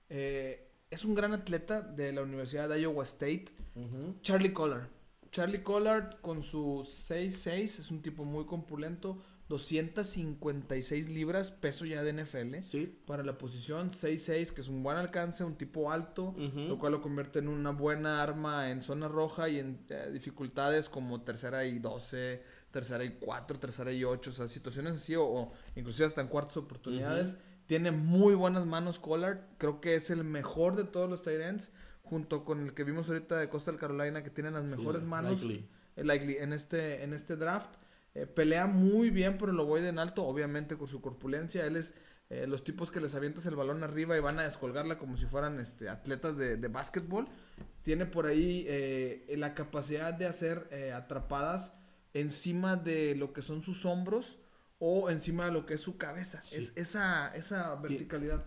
Eh, 0.09 0.61
es 0.89 1.03
un 1.03 1.15
gran 1.15 1.33
atleta 1.33 1.81
de 1.81 2.13
la 2.13 2.21
Universidad 2.21 2.69
de 2.69 2.81
Iowa 2.81 3.03
State. 3.03 3.45
Charlie 4.21 4.53
Collard. 4.53 4.87
Charlie 5.35 5.63
Collard 5.63 6.21
con 6.21 6.43
su 6.43 6.87
6'6 6.87 7.63
es 7.63 7.91
un 7.91 8.01
tipo 8.01 8.23
muy 8.23 8.45
compulento. 8.45 9.21
256 9.49 11.09
libras, 11.09 11.51
peso 11.51 11.83
ya 11.83 12.03
de 12.03 12.13
NFL. 12.13 12.61
Sí. 12.61 12.97
Para 13.05 13.21
la 13.21 13.37
posición 13.37 13.91
6'6, 13.91 14.51
que 14.51 14.61
es 14.61 14.69
un 14.69 14.81
buen 14.81 14.95
alcance, 14.95 15.43
un 15.43 15.57
tipo 15.57 15.91
alto, 15.91 16.33
lo 16.37 16.79
cual 16.79 16.93
lo 16.93 17.01
convierte 17.01 17.39
en 17.39 17.49
una 17.49 17.71
buena 17.71 18.23
arma 18.23 18.69
en 18.71 18.81
zona 18.81 19.09
roja 19.09 19.49
y 19.49 19.59
en 19.59 19.85
eh, 19.89 20.09
dificultades 20.13 20.87
como 20.87 21.21
tercera 21.21 21.65
y 21.65 21.79
12, 21.79 22.41
tercera 22.71 23.03
y 23.03 23.17
4, 23.19 23.59
tercera 23.59 23.91
y 23.91 24.05
8, 24.05 24.29
o 24.29 24.33
sea, 24.33 24.47
situaciones 24.47 24.95
así, 24.95 25.15
o, 25.17 25.51
inclusive 25.75 26.05
hasta 26.05 26.21
en 26.21 26.29
cuartas 26.29 26.55
oportunidades. 26.55 27.35
Tiene 27.65 27.91
muy 27.91 28.35
buenas 28.35 28.65
manos 28.65 28.99
Collard, 28.99 29.41
creo 29.57 29.81
que 29.81 29.95
es 29.95 30.09
el 30.11 30.23
mejor 30.23 30.77
de 30.77 30.85
todos 30.85 31.09
los 31.09 31.23
tight 31.23 31.41
ends, 31.41 31.71
junto 32.05 32.45
con 32.45 32.61
el 32.61 32.73
que 32.73 32.83
vimos 32.83 33.07
ahorita 33.09 33.37
de 33.37 33.49
Coastal 33.49 33.77
Carolina, 33.77 34.23
que 34.23 34.29
tiene 34.29 34.51
las 34.51 34.63
mejores 34.63 35.03
manos 35.03 35.41
Likely. 35.43 35.69
eh, 35.95 36.03
likely, 36.03 36.37
en, 36.37 36.53
este, 36.53 37.03
en 37.03 37.13
este 37.13 37.35
draft. 37.35 37.69
Eh, 38.13 38.25
pelea 38.25 38.67
muy 38.67 39.09
bien 39.09 39.37
por 39.37 39.49
el 39.49 39.59
ovoide 39.59 39.89
en 39.89 39.99
alto, 39.99 40.23
obviamente 40.23 40.77
con 40.77 40.87
su 40.87 41.01
corpulencia. 41.01 41.65
Él 41.65 41.75
es 41.75 41.93
eh, 42.29 42.47
los 42.47 42.63
tipos 42.63 42.89
que 42.91 43.01
les 43.01 43.13
avientas 43.13 43.45
el 43.47 43.55
balón 43.55 43.83
arriba 43.83 44.15
y 44.15 44.21
van 44.21 44.39
a 44.39 44.43
descolgarla 44.43 44.97
como 44.97 45.17
si 45.17 45.25
fueran 45.25 45.59
este, 45.59 45.89
atletas 45.89 46.37
de, 46.37 46.55
de 46.57 46.67
básquetbol. 46.69 47.27
Tiene 47.83 48.05
por 48.05 48.25
ahí 48.25 48.65
eh, 48.67 49.35
la 49.37 49.53
capacidad 49.53 50.13
de 50.13 50.27
hacer 50.27 50.69
atrapadas 50.95 51.73
encima 52.13 52.77
de 52.77 53.15
lo 53.15 53.33
que 53.33 53.41
son 53.41 53.61
sus 53.61 53.85
hombros 53.85 54.39
o 54.79 55.09
encima 55.09 55.45
de 55.45 55.51
lo 55.51 55.65
que 55.65 55.73
es 55.73 55.81
su 55.81 55.97
cabeza. 55.97 56.41
Sí. 56.41 56.57
Es, 56.57 56.73
esa, 56.75 57.35
esa 57.35 57.75
verticalidad. 57.75 58.45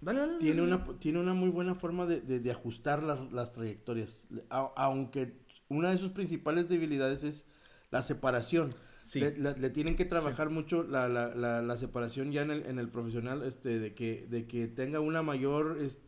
Dale, 0.00 0.20
dale, 0.20 0.38
Tiene 0.38 0.60
dale. 0.60 0.74
una, 0.74 0.98
tiene 0.98 1.20
una 1.20 1.34
muy 1.34 1.48
buena 1.50 1.74
forma 1.74 2.06
de, 2.06 2.20
de- 2.20 2.40
de 2.40 2.50
ajustar 2.50 3.02
las, 3.02 3.32
las 3.32 3.52
trayectorias. 3.52 4.24
A- 4.50 4.72
aunque 4.76 5.34
una 5.68 5.90
de 5.90 5.96
sus 5.96 6.10
principales 6.10 6.68
debilidades 6.68 7.24
es 7.24 7.44
la 7.90 8.02
separación. 8.02 8.70
Sí. 9.02 9.20
Le, 9.20 9.36
le- 9.38 9.56
le 9.58 9.70
tienen 9.70 9.96
que 9.96 10.04
trabajar 10.04 10.50
mucho 10.50 10.82
la, 10.82 11.08
la, 11.08 11.34
la, 11.34 11.62
la 11.62 11.76
separación 11.76 12.32
ya 12.32 12.42
en 12.42 12.50
el, 12.50 12.66
en 12.66 12.78
el 12.78 12.88
profesional, 12.88 13.42
este, 13.42 13.78
de 13.78 13.94
que, 13.94 14.26
de 14.28 14.46
que 14.46 14.66
tenga 14.66 15.00
una 15.00 15.22
mayor, 15.22 15.78
es- 15.80 16.00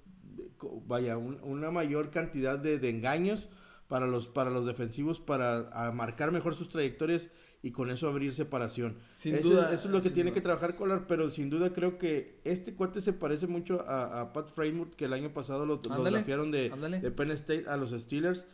vaya, 0.87 1.17
un- 1.19 1.39
una 1.43 1.71
mayor 1.71 2.11
cantidad 2.11 2.59
de, 2.59 2.79
de 2.79 2.91
engaños 2.91 3.49
para 3.89 4.07
los, 4.07 4.27
para 4.29 4.51
los 4.51 4.67
defensivos, 4.67 5.21
para 5.21 5.69
a 5.71 5.93
marcar 5.93 6.33
mejor 6.33 6.55
sus 6.55 6.69
trayectorias 6.69 7.31
y 7.67 7.73
con 7.73 7.91
eso 7.91 8.09
abrir 8.09 8.33
separación. 8.33 8.97
Sin 9.17 9.35
Eso- 9.35 9.49
duda, 9.51 9.73
Eso 9.75 9.89
es 9.89 9.93
lo 9.95 10.01
que 10.01 10.11
tiene 10.11 10.31
duda. 10.31 10.35
que 10.35 10.41
trabajar 10.41 10.77
Collar, 10.77 11.07
pero 11.09 11.31
sin 11.31 11.51
duda 11.51 11.73
creo 11.73 11.99
que 11.99 12.39
este 12.45 12.75
cuate 12.75 13.01
se 13.01 13.13
parece 13.13 13.49
mucho 13.49 13.85
a, 13.89 14.21
a 14.21 14.33
Pat 14.33 14.51
Framework, 14.55 14.95
que 14.95 15.07
el 15.07 15.13
año 15.13 15.33
pasado 15.35 15.67
lo, 15.67 15.79
draftearon 15.79 16.53
de, 16.53 16.71
de 17.03 17.11
Penn 17.11 17.33
State 17.33 17.65
a 17.69 17.77
los 17.77 17.91
Steelers. 17.91 18.47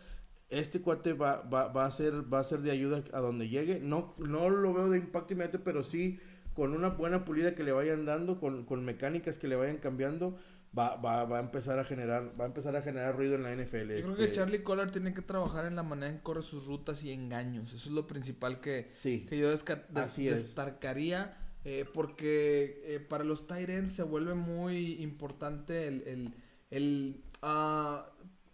Este 0.49 0.81
cuate 0.81 1.12
va, 1.12 1.42
va, 1.42 1.69
va, 1.69 1.85
a 1.85 1.90
ser, 1.90 2.33
va 2.33 2.38
a 2.40 2.45
ser 2.45 2.61
de 2.61 2.71
ayuda 2.71 3.04
a 3.12 3.21
donde 3.21 3.49
llegue. 3.49 3.81
No, 3.81 4.14
no 4.19 4.49
lo 4.49 4.73
veo 4.73 4.88
de 4.88 4.99
impacto 4.99 5.35
inmediato, 5.35 5.61
pero 5.62 5.83
sí 5.83 6.19
con 6.54 6.73
una 6.73 6.90
buena 6.90 7.25
pulida 7.25 7.54
que 7.54 7.64
le 7.64 7.73
vayan 7.73 8.04
dando, 8.04 8.38
con, 8.38 8.64
con 8.64 8.85
mecánicas 8.85 9.38
que 9.38 9.49
le 9.49 9.57
vayan 9.57 9.78
cambiando, 9.78 10.37
va, 10.76 10.97
va, 10.97 11.25
va 11.25 11.37
a 11.38 11.41
empezar 11.41 11.79
a 11.79 11.85
generar, 11.85 12.33
va 12.41 12.45
a 12.45 12.47
empezar 12.47 12.75
a 12.76 12.83
generar 12.83 13.17
ruido 13.17 13.35
en 13.35 13.43
la 13.43 13.55
NFL. 13.55 13.76
Yo 13.76 14.02
creo 14.02 14.11
este, 14.12 14.26
que 14.29 14.33
Charlie 14.33 14.62
Collard 14.62 14.91
tiene 14.91 15.12
que 15.14 15.23
trabajar 15.23 15.67
en 15.67 15.76
la 15.76 15.83
manera 15.83 16.09
en 16.09 16.17
que 16.19 16.23
corre 16.23 16.43
sus 16.43 16.67
rutas 16.67 17.02
y 17.05 17.12
engaños. 17.12 17.73
Eso 17.73 17.88
es 17.88 17.95
lo 17.95 18.07
principal 18.07 18.61
que, 18.61 18.88
Sí. 18.91 19.26
que 19.29 19.38
yo 19.38 19.49
des- 19.50 19.64
destacaría. 20.17 21.37
eh, 21.64 21.85
porque 21.95 22.83
eh, 22.87 22.99
para 23.00 23.23
los 23.23 23.45
ends 23.49 23.93
se 23.93 24.02
vuelve 24.02 24.35
muy 24.35 25.00
importante 25.00 25.87
el, 25.87 26.02
el, 26.09 26.35
el, 26.71 27.25
ah, 27.43 28.07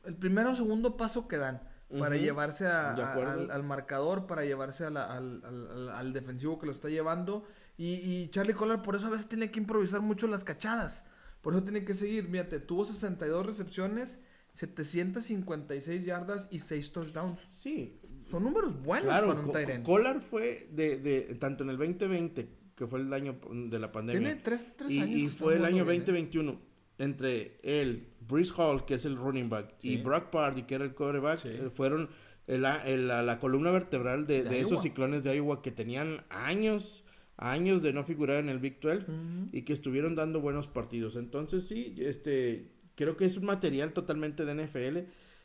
el 0.05 0.15
primero 0.15 0.51
o 0.51 0.55
segundo 0.57 0.97
paso 0.97 1.27
que 1.29 1.39
dan. 1.39 1.63
Para 1.99 2.17
llevarse 2.17 2.67
a- 2.67 2.91
a- 2.95 3.33
al, 3.33 3.51
al 3.51 3.63
marcador, 3.63 4.27
para 4.27 4.45
llevarse 4.45 4.85
a 4.85 4.91
la- 4.91 5.07
al, 5.17 5.43
al- 5.43 5.89
al- 5.89 6.13
defensivo 6.13 6.59
que 6.59 6.67
lo 6.67 6.73
está 6.73 6.91
llevando. 6.91 7.45
Y, 7.79 7.95
y 7.95 8.29
Charlie 8.29 8.53
Collard 8.53 8.83
por 8.83 8.95
eso 8.97 9.07
a 9.07 9.11
veces 9.11 9.27
tiene 9.27 9.51
que 9.51 9.59
improvisar 9.61 10.03
mucho 10.03 10.27
las 10.27 10.45
cachadas. 10.45 11.07
Por 11.41 11.55
eso 11.55 11.63
tiene 11.63 11.85
que 11.85 11.95
seguir. 11.95 12.27
Fíjate, 12.31 12.61
tuvo 12.61 12.85
62 12.85 13.47
recepciones, 13.47 14.21
756 14.53 16.05
yardas 16.05 16.49
y 16.51 16.59
6 16.61 16.93
touchdowns. 16.93 17.41
Sí, 17.51 18.01
Son 18.27 18.43
números 18.45 18.81
buenos 18.83 19.07
claro, 19.09 19.29
para 19.29 19.41
un 19.41 19.71
end. 19.71 19.85
Collar 19.87 20.21
fue 20.21 20.69
de, 20.73 20.99
de, 20.99 21.21
tanto 21.37 21.65
en 21.65 21.71
el 21.71 21.79
2020, 21.79 22.49
que 22.77 22.87
fue 22.87 23.01
el 23.01 23.13
año 23.13 23.39
de 23.53 23.79
la 23.79 23.91
pandemia. 23.91 24.21
Tiene 24.21 24.41
3 24.43 24.67
tres, 24.77 24.91
y, 24.91 25.01
años. 25.01 25.19
y 25.19 25.29
fue 25.29 25.57
el 25.57 25.65
año 25.65 25.85
bien, 25.85 26.03
¿eh? 26.03 26.05
2021 26.07 26.61
entre 26.99 27.61
él, 27.63 28.09
Brees 28.29 28.53
Hall, 28.59 28.85
que 28.85 28.95
es 28.95 29.05
el 29.05 29.17
running 29.17 29.49
back, 29.49 29.75
y. 29.83 29.99
Brock 29.99 30.31
Party, 30.31 30.65
que 30.65 30.75
era 30.75 30.85
el 30.85 30.95
quarterback, 30.95 31.39
Sí. 31.39 31.49
eh, 31.49 31.71
fueron 31.73 32.11
el- 32.49 32.65
el- 32.65 33.07
la, 33.09 33.23
la 33.23 33.39
columna 33.39 33.71
vertebral 33.71 34.27
de, 34.27 34.43
De 34.43 34.51
de 34.51 34.61
esos 34.61 34.83
ciclones 34.83 35.23
de 35.23 35.37
Iowa 35.37 35.63
que 35.63 35.71
tenían 35.71 36.25
años, 36.29 37.05
años 37.39 37.83
de 37.83 37.93
no 37.93 38.05
figurar 38.05 38.39
en 38.39 38.49
el 38.51 38.59
Big 38.59 38.81
12 38.81 38.99
Ujú. 39.05 39.13
y 39.53 39.63
que 39.63 39.73
estuvieron 39.73 40.15
dando 40.15 40.41
buenos 40.41 40.67
partidos. 40.69 41.17
Entonces 41.17 41.67
sí, 41.67 41.95
este, 41.99 42.71
creo 42.97 43.17
que 43.17 43.25
es 43.25 43.37
un 43.37 43.47
material 43.47 43.93
totalmente 43.93 44.45
de 44.45 44.55
NFL. 44.55 44.99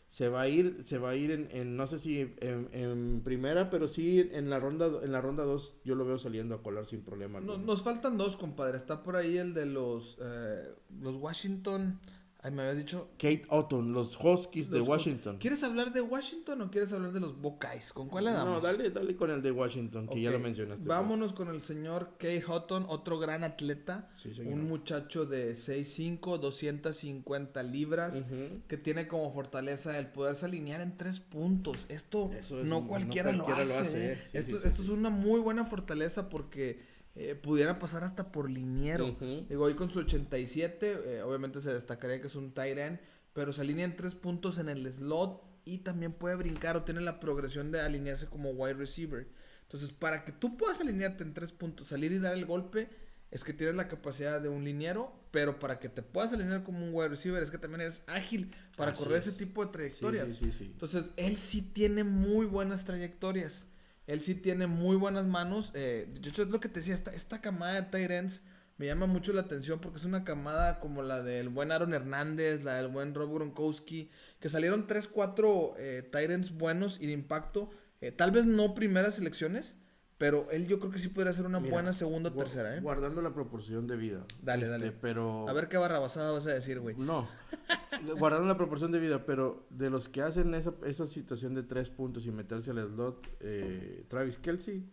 Se 0.10 0.28
va 0.30 0.42
a 0.42 0.48
ir, 0.50 0.82
se 0.84 1.00
va 1.00 1.12
a 1.12 1.16
ir 1.16 1.32
en, 1.32 1.48
en, 1.52 1.76
no 1.76 1.88
sé 1.88 1.98
si 1.98 2.20
en, 2.20 2.68
en 2.72 3.22
primera, 3.24 3.72
pero 3.72 3.88
sí 3.88 4.20
en 4.32 4.50
la 4.50 4.60
ronda, 4.60 4.88
en 5.04 5.12
la 5.12 5.22
ronda 5.22 5.44
2 5.44 5.78
yo 5.86 5.96
lo 5.96 6.06
veo 6.06 6.20
saliendo 6.20 6.54
a 6.54 6.62
colar 6.62 6.86
sin 6.86 7.02
problema. 7.02 7.40
No- 7.40 7.54
alguno. 7.54 7.74
nos 7.74 7.84
faltan 7.84 8.18
dos, 8.18 8.38
compadre. 8.38 8.78
Está 8.78 9.02
por 9.02 9.16
ahí 9.16 9.38
el 9.38 9.54
de 9.56 9.66
los, 9.66 10.18
eh, 10.22 10.70
los 11.02 11.16
Washington. 11.16 12.00
Ay, 12.46 12.52
me 12.52 12.62
habías 12.64 12.78
dicho. 12.78 13.10
Kate 13.18 13.44
Otton, 13.48 13.94
los 13.94 14.18
Huskies 14.22 14.70
de 14.70 14.82
Washington. 14.82 15.38
¿Quieres 15.40 15.64
hablar 15.64 15.94
de 15.94 16.02
Washington 16.02 16.62
o 16.62 16.70
quieres 16.70 16.92
hablar 16.92 17.14
de 17.14 17.22
los 17.22 17.40
Buckeyes? 17.40 17.94
¿Con 17.94 18.10
cuál 18.10 18.26
le 18.26 18.32
damos? 18.32 18.56
No, 18.56 18.60
dale, 18.60 18.90
dale 18.90 19.16
con 19.16 19.32
el 19.32 19.42
de 19.42 19.52
Washington, 19.52 20.08
que 20.10 20.22
ya 20.22 20.30
lo 20.30 20.40
mencionaste. 20.40 20.84
pues. 20.84 20.88
Vámonos 20.88 21.32
con 21.32 21.48
el 21.48 21.62
señor 21.62 22.16
Kay 22.20 22.42
Houghton, 22.42 22.86
otro 22.90 23.18
gran 23.18 23.46
atleta. 23.46 24.10
Sí, 24.18 24.34
señor. 24.34 24.54
Un 24.56 24.68
muchacho 24.68 25.26
de 25.26 25.56
6'5, 25.56 26.38
250 26.38 27.64
libras. 27.64 28.16
Ujú. 28.16 28.60
Que 28.68 28.78
tiene 28.78 29.08
como 29.08 29.32
fortaleza 29.34 29.98
el 29.98 30.08
poderse 30.08 30.46
alinear 30.46 30.82
en 30.82 30.98
tres 30.98 31.20
puntos. 31.22 31.86
Esto 31.88 32.32
es- 32.34 32.52
no 32.52 32.86
cualquiera, 32.88 33.32
cualquiera 33.34 33.64
lo 33.64 33.70
lo 33.74 33.80
hace. 33.80 34.06
¿eh? 34.06 34.12
¿eh? 34.14 34.22
Sí, 34.30 34.38
esto 34.38 34.60
sí, 34.60 34.68
esto 34.68 34.82
es 34.82 34.90
una 34.90 35.10
muy 35.10 35.40
buena 35.40 35.66
fortaleza 35.66 36.28
porque 36.30 36.92
eh, 37.16 37.36
pudiera 37.36 37.80
pasar 37.80 38.04
hasta 38.04 38.32
por 38.32 38.50
liniero. 38.50 39.10
Ujú. 39.10 39.46
Digo, 39.50 39.66
hoy 39.66 39.76
con 39.76 39.90
su 39.90 40.00
87, 40.00 40.98
eh, 41.18 41.22
obviamente 41.22 41.62
se 41.62 41.74
destacaría 41.74 42.20
que 42.22 42.28
es 42.28 42.36
un 42.36 42.54
tight 42.54 42.78
end, 42.78 43.00
pero 43.34 43.54
se 43.54 43.62
alinea 43.62 43.86
en 43.86 43.96
tres 43.96 44.16
puntos 44.16 44.58
en 44.60 44.70
el 44.70 44.92
slot 44.92 45.44
y 45.66 45.80
también 45.80 46.14
puede 46.14 46.36
brincar 46.36 46.76
o 46.78 46.84
tiene 46.84 47.02
la 47.02 47.20
progresión 47.20 47.72
de 47.72 47.82
alinearse 47.82 48.28
como 48.28 48.50
wide 48.52 48.74
receiver. 48.76 49.28
Entonces, 49.64 49.92
para 49.92 50.24
que 50.26 50.32
tú 50.32 50.58
puedas 50.58 50.80
alinearte 50.80 51.24
en 51.24 51.34
tres 51.34 51.52
puntos, 51.52 51.88
salir 51.88 52.12
y 52.12 52.20
dar 52.20 52.34
el 52.34 52.46
golpe, 52.46 52.90
es 53.32 53.44
que 53.44 53.54
tienes 53.54 53.74
la 53.76 53.88
capacidad 53.88 54.40
de 54.40 54.50
un 54.50 54.64
liniero, 54.64 55.12
pero 55.32 55.58
para 55.58 55.80
que 55.80 55.90
te 55.90 56.04
puedas 56.04 56.34
alinear 56.34 56.64
como 56.64 56.86
un 56.86 56.94
wide 56.94 57.10
receiver, 57.10 57.42
es 57.42 57.50
que 57.50 57.58
también 57.58 57.82
eres 57.82 58.04
ágil 58.06 58.52
para 58.78 58.92
Así 58.92 59.04
correr 59.04 59.18
es. 59.20 59.28
ese 59.28 59.38
tipo 59.38 59.66
de 59.66 59.72
trayectorias. 59.72 60.30
sí, 60.30 60.36
sí, 60.36 60.52
sí. 60.52 60.66
Entonces, 60.66 61.12
él 61.18 61.38
sí 61.38 61.62
tiene 61.64 62.04
muy 62.04 62.46
buenas 62.46 62.86
trayectorias. 62.86 63.66
Él 64.08 64.22
sí 64.22 64.36
tiene 64.36 64.68
muy 64.68 64.96
buenas 64.96 65.26
manos. 65.26 65.72
Eh, 65.74 66.08
de 66.20 66.30
hecho, 66.30 66.44
es 66.44 66.50
lo 66.50 66.60
que 66.60 66.70
te 66.70 66.80
decía, 66.80 66.94
esta, 66.94 67.14
esta 67.14 67.42
camada 67.42 67.82
de 67.82 68.18
ends 68.18 68.44
me 68.78 68.88
llama 68.88 69.06
mucho 69.06 69.34
la 69.34 69.42
atención 69.42 69.80
porque 69.80 70.00
es 70.00 70.06
una 70.06 70.24
camada 70.24 70.80
como 70.80 71.04
la 71.04 71.22
del 71.22 71.50
buen 71.50 71.72
Aaron 71.72 71.94
Hernández, 71.94 72.64
la 72.64 72.76
del 72.76 72.88
buen 72.88 73.14
Rob 73.14 73.34
Gronkowski, 73.34 74.10
que 74.40 74.50
salieron 74.50 74.88
3, 74.88 75.08
4 75.08 75.76
eh, 75.78 76.10
ends 76.14 76.52
buenos 76.52 77.00
y 77.00 77.06
de 77.06 77.14
impacto. 77.14 77.70
Eh, 78.02 78.12
tal 78.12 78.32
vez 78.32 78.46
no 78.46 78.74
primeras 78.74 79.16
selecciones, 79.16 79.78
pero 80.18 80.50
él 80.52 80.68
yo 80.68 80.80
creo 80.80 80.92
que 80.92 81.00
sí 81.00 81.10
podría 81.10 81.34
ser 81.34 81.46
una 81.46 81.60
Mira, 81.60 81.72
buena 81.72 81.94
segunda 81.94 82.30
o 82.30 82.34
tercera, 82.34 82.76
¿eh? 82.76 82.82
Guardando 82.82 83.22
la 83.22 83.34
proporción 83.34 83.88
de 83.88 83.96
vida. 83.96 84.26
Dale, 84.42 84.66
Este, 84.66 84.78
dale. 84.78 84.92
Pero... 84.92 85.48
A 85.48 85.54
ver 85.54 85.70
qué 85.70 85.78
barrabasada 85.78 86.32
vas 86.32 86.48
a 86.48 86.54
decir, 86.54 86.80
güey. 86.80 86.96
No, 86.98 87.30
guardando 88.18 88.48
la 88.48 88.58
proporción 88.58 88.92
de 88.92 89.00
vida, 89.00 89.26
pero 89.26 89.66
de 89.70 89.90
los 89.90 90.10
que 90.10 90.22
hacen 90.22 90.54
esa, 90.54 90.74
esa 90.86 91.06
situación 91.08 91.54
de 91.54 91.64
tres 91.64 91.90
puntos 91.90 92.26
y 92.26 92.32
meterse 92.32 92.72
al 92.72 92.88
slot, 92.88 93.28
eh, 93.40 94.06
Travis 94.08 94.38
Kelsey, 94.38 94.90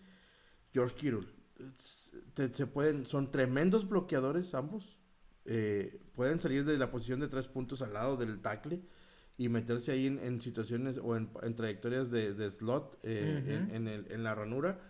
George 0.73 0.95
Kittle, 0.95 1.27
te- 2.35 2.53
se 2.55 2.67
pueden, 2.67 3.07
son 3.07 3.31
tremendos 3.31 3.89
bloqueadores 3.89 4.55
ambos, 4.55 4.99
eh, 5.45 6.01
pueden 6.15 6.41
salir 6.41 6.65
de 6.65 6.79
la 6.79 6.91
posición 6.91 7.21
de 7.21 7.29
tres 7.29 7.49
puntos 7.49 7.83
al 7.83 7.93
lado 7.95 8.17
del 8.17 8.41
tackle 8.41 8.81
y 9.37 9.49
meterse 9.49 9.93
ahí 9.93 10.07
en, 10.07 10.19
en 10.19 10.41
situaciones 10.41 10.99
o 11.03 11.17
en, 11.17 11.31
en 11.43 11.55
trayectorias 11.57 12.11
de, 12.11 12.35
de 12.35 12.51
slot 12.51 12.99
eh, 13.03 13.43
en, 13.71 13.75
en 13.75 13.89
el- 13.89 14.13
en 14.13 14.23
la 14.23 14.35
ranura, 14.35 14.81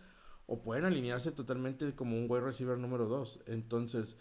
o 0.46 0.62
pueden 0.62 0.84
alinearse 0.84 1.30
totalmente 1.30 1.94
como 1.94 2.16
un 2.18 2.26
wide 2.28 2.40
receiver 2.44 2.76
número 2.76 3.06
dos. 3.06 3.38
Entonces, 3.46 4.16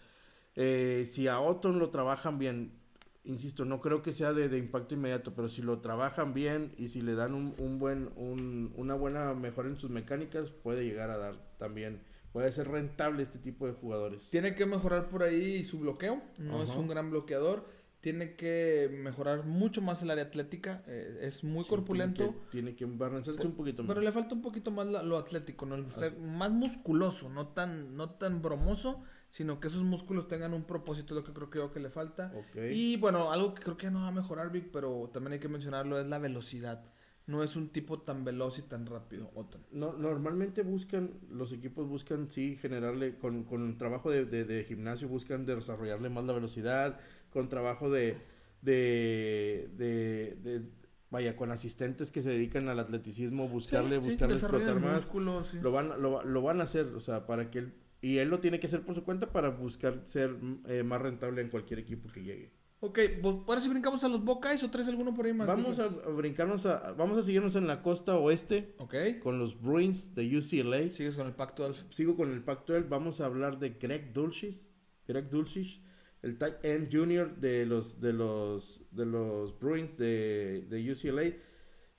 eh, 0.54 1.04
si 1.08 1.26
a 1.26 1.40
Otton 1.40 1.78
lo 1.80 1.90
trabajan 1.90 2.38
bien, 2.38 2.79
insisto, 3.24 3.64
no 3.64 3.80
creo 3.80 4.02
que 4.02 4.12
sea 4.12 4.32
de, 4.32 4.48
de 4.48 4.58
impacto 4.58 4.94
inmediato, 4.94 5.34
pero 5.34 5.48
si 5.48 5.62
lo 5.62 5.80
trabajan 5.80 6.32
bien 6.34 6.72
y 6.78 6.88
si 6.88 7.02
le 7.02 7.14
dan 7.14 7.34
un, 7.34 7.54
un 7.58 7.78
buen, 7.78 8.10
un- 8.16 8.72
una 8.76 8.94
buena 8.94 9.34
mejora 9.34 9.68
en 9.68 9.76
sus 9.76 9.90
mecánicas, 9.90 10.50
puede 10.50 10.84
llegar 10.84 11.10
a 11.10 11.18
dar 11.18 11.36
también, 11.58 12.02
puede 12.32 12.50
ser 12.52 12.68
rentable 12.68 13.22
este 13.22 13.38
tipo 13.38 13.66
de 13.66 13.72
jugadores. 13.74 14.30
Tiene 14.30 14.54
que 14.54 14.64
mejorar 14.66 15.08
por 15.08 15.22
ahí 15.22 15.64
su 15.64 15.80
bloqueo. 15.80 16.22
No 16.38 16.62
es 16.62 16.70
un 16.70 16.88
gran 16.88 17.10
bloqueador. 17.10 17.78
tiene 18.00 18.34
que 18.34 18.88
mejorar 18.90 19.44
mucho 19.44 19.82
más 19.82 20.02
el 20.02 20.10
área 20.10 20.24
atlética. 20.24 20.82
eh, 20.86 21.18
es 21.20 21.44
muy 21.44 21.64
Sí, 21.64 21.68
corpulento. 21.68 22.34
Tiene 22.50 22.74
que, 22.74 22.86
barranzarse 22.86 23.46
un 23.46 23.52
poquito 23.54 23.82
más. 23.82 23.88
Pero 23.90 24.00
le 24.00 24.10
falta 24.10 24.34
un 24.34 24.40
poquito 24.40 24.70
más 24.70 24.86
la- 24.86 25.02
lo 25.02 25.18
atlético, 25.18 25.66
¿no? 25.66 25.74
El 25.74 25.86
ser 25.94 26.16
más 26.18 26.50
musculoso, 26.50 27.28
no 27.28 27.48
tan, 27.48 27.96
no 27.98 28.08
tan 28.14 28.40
bromoso, 28.40 29.02
sino 29.30 29.58
que 29.60 29.68
esos 29.68 29.82
músculos 29.84 30.28
tengan 30.28 30.52
un 30.52 30.64
propósito, 30.64 31.14
es 31.14 31.20
lo 31.20 31.24
que 31.24 31.32
creo 31.48 31.72
que, 31.72 31.80
le 31.80 31.88
falta. 31.88 32.32
Ok. 32.36 32.56
Y 32.72 32.96
bueno, 32.98 33.30
algo 33.32 33.54
que 33.54 33.62
creo 33.62 33.76
que 33.76 33.90
no 33.90 34.00
va 34.02 34.08
a 34.08 34.12
mejorar, 34.12 34.50
Vic, 34.52 34.68
pero 34.72 35.08
también 35.12 35.32
hay 35.34 35.38
que 35.38 35.48
mencionarlo, 35.48 35.98
es 35.98 36.06
la 36.06 36.18
velocidad. 36.18 36.84
No 37.26 37.44
es 37.44 37.54
un 37.54 37.68
tipo 37.68 38.00
tan 38.00 38.24
veloz 38.24 38.58
y 38.58 38.62
tan 38.62 38.86
rápido, 38.86 39.30
Otton. 39.36 39.64
No, 39.70 39.92
normalmente 39.92 40.62
buscan, 40.62 41.12
los 41.30 41.52
equipos 41.52 41.86
buscan, 41.88 42.28
sí, 42.28 42.56
generarle, 42.60 43.18
con, 43.18 43.44
con 43.44 43.78
trabajo 43.78 44.10
de, 44.10 44.24
de- 44.24 44.44
de 44.44 44.64
gimnasio, 44.64 45.06
buscan 45.08 45.46
desarrollarle 45.46 46.10
más 46.10 46.24
la 46.24 46.32
velocidad, 46.32 46.98
con 47.32 47.48
trabajo 47.48 47.88
de, 47.88 48.16
de, 48.62 49.70
de, 49.76 50.36
de- 50.42 50.62
vaya, 51.10 51.36
con 51.36 51.50
asistentes 51.52 52.10
que 52.10 52.22
se 52.22 52.30
dedican 52.30 52.68
al 52.68 52.78
atleticismo, 52.80 53.48
buscarle, 53.48 53.96
Sí, 53.96 54.02
sí, 54.02 54.08
buscarle 54.10 54.34
de 54.34 54.40
explotar 54.40 54.80
más. 54.80 54.94
músculo, 55.02 55.44
sí. 55.44 55.58
Lo 55.60 55.72
van, 55.72 56.00
lo, 56.02 56.22
lo 56.24 56.42
van 56.42 56.60
a 56.60 56.64
hacer, 56.64 56.86
o 56.96 57.00
sea, 57.00 57.26
para 57.26 57.50
que 57.50 57.58
él, 57.60 57.74
y 58.00 58.18
él 58.18 58.28
lo 58.28 58.40
tiene 58.40 58.58
que 58.60 58.66
hacer 58.66 58.82
por 58.82 58.94
su 58.94 59.04
cuenta 59.04 59.32
para 59.32 59.50
buscar 59.50 60.02
ser 60.04 60.36
eh, 60.68 60.82
más 60.82 61.00
rentable 61.02 61.42
en 61.42 61.48
cualquier 61.48 61.80
equipo 61.80 62.08
que 62.08 62.22
llegue. 62.22 62.52
Ok, 62.82 62.98
pues, 63.20 63.36
ahora 63.46 63.60
sí 63.60 63.68
brincamos 63.68 64.02
a 64.04 64.08
los 64.08 64.24
Buckeyes 64.24 64.62
o 64.62 64.70
traes 64.70 64.88
alguno 64.88 65.14
por 65.14 65.26
ahí 65.26 65.34
más. 65.34 65.46
Vamos 65.46 65.78
a, 65.78 65.88
brincarnos 65.88 66.64
a, 66.64 66.92
vamos 66.92 67.18
a 67.18 67.22
seguirnos 67.22 67.54
en 67.56 67.66
la 67.66 67.82
costa 67.82 68.16
oeste 68.16 68.74
Ok, 68.78 68.94
con 69.22 69.38
los 69.38 69.60
Bruins 69.60 70.14
de 70.14 70.24
UCLA. 70.38 70.90
sigues 70.90 71.16
con 71.16 71.26
el 71.26 71.34
Pacto 71.34 71.66
Alf. 71.66 71.82
Sigo 71.90 72.16
con 72.16 72.32
el 72.32 72.42
Pacto 72.42 72.74
L. 72.74 72.86
Vamos 72.88 73.20
a 73.20 73.26
hablar 73.26 73.58
de 73.58 73.70
Greg 73.70 74.14
Dulcich. 74.14 74.64
Greg 75.06 75.28
Dulcich, 75.28 75.82
el 76.22 76.38
tight 76.38 76.64
end 76.64 76.88
junior 76.90 77.36
de 77.36 77.66
los, 77.66 78.00
de 78.00 78.14
los, 78.14 78.80
de 78.92 79.04
los 79.04 79.58
Bruins 79.58 79.96
de, 79.98 80.66
de 80.70 80.92
UCLA. 80.92 81.36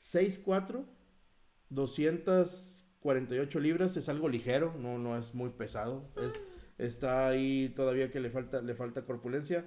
6'4", 0.02 0.84
248 3.04 3.60
libras. 3.60 3.98
Es 3.98 4.10
algo 4.10 4.30
ligero, 4.30 4.74
no, 4.80 4.98
no 4.98 5.18
es 5.18 5.34
muy 5.34 5.50
pesado. 5.50 6.04
Es, 6.18 6.42
está 6.78 7.28
ahí 7.28 7.70
todavía 7.76 8.12
que 8.12 8.20
le 8.20 8.30
falta, 8.30 8.62
le 8.62 8.76
falta 8.76 9.04
corpulencia. 9.04 9.66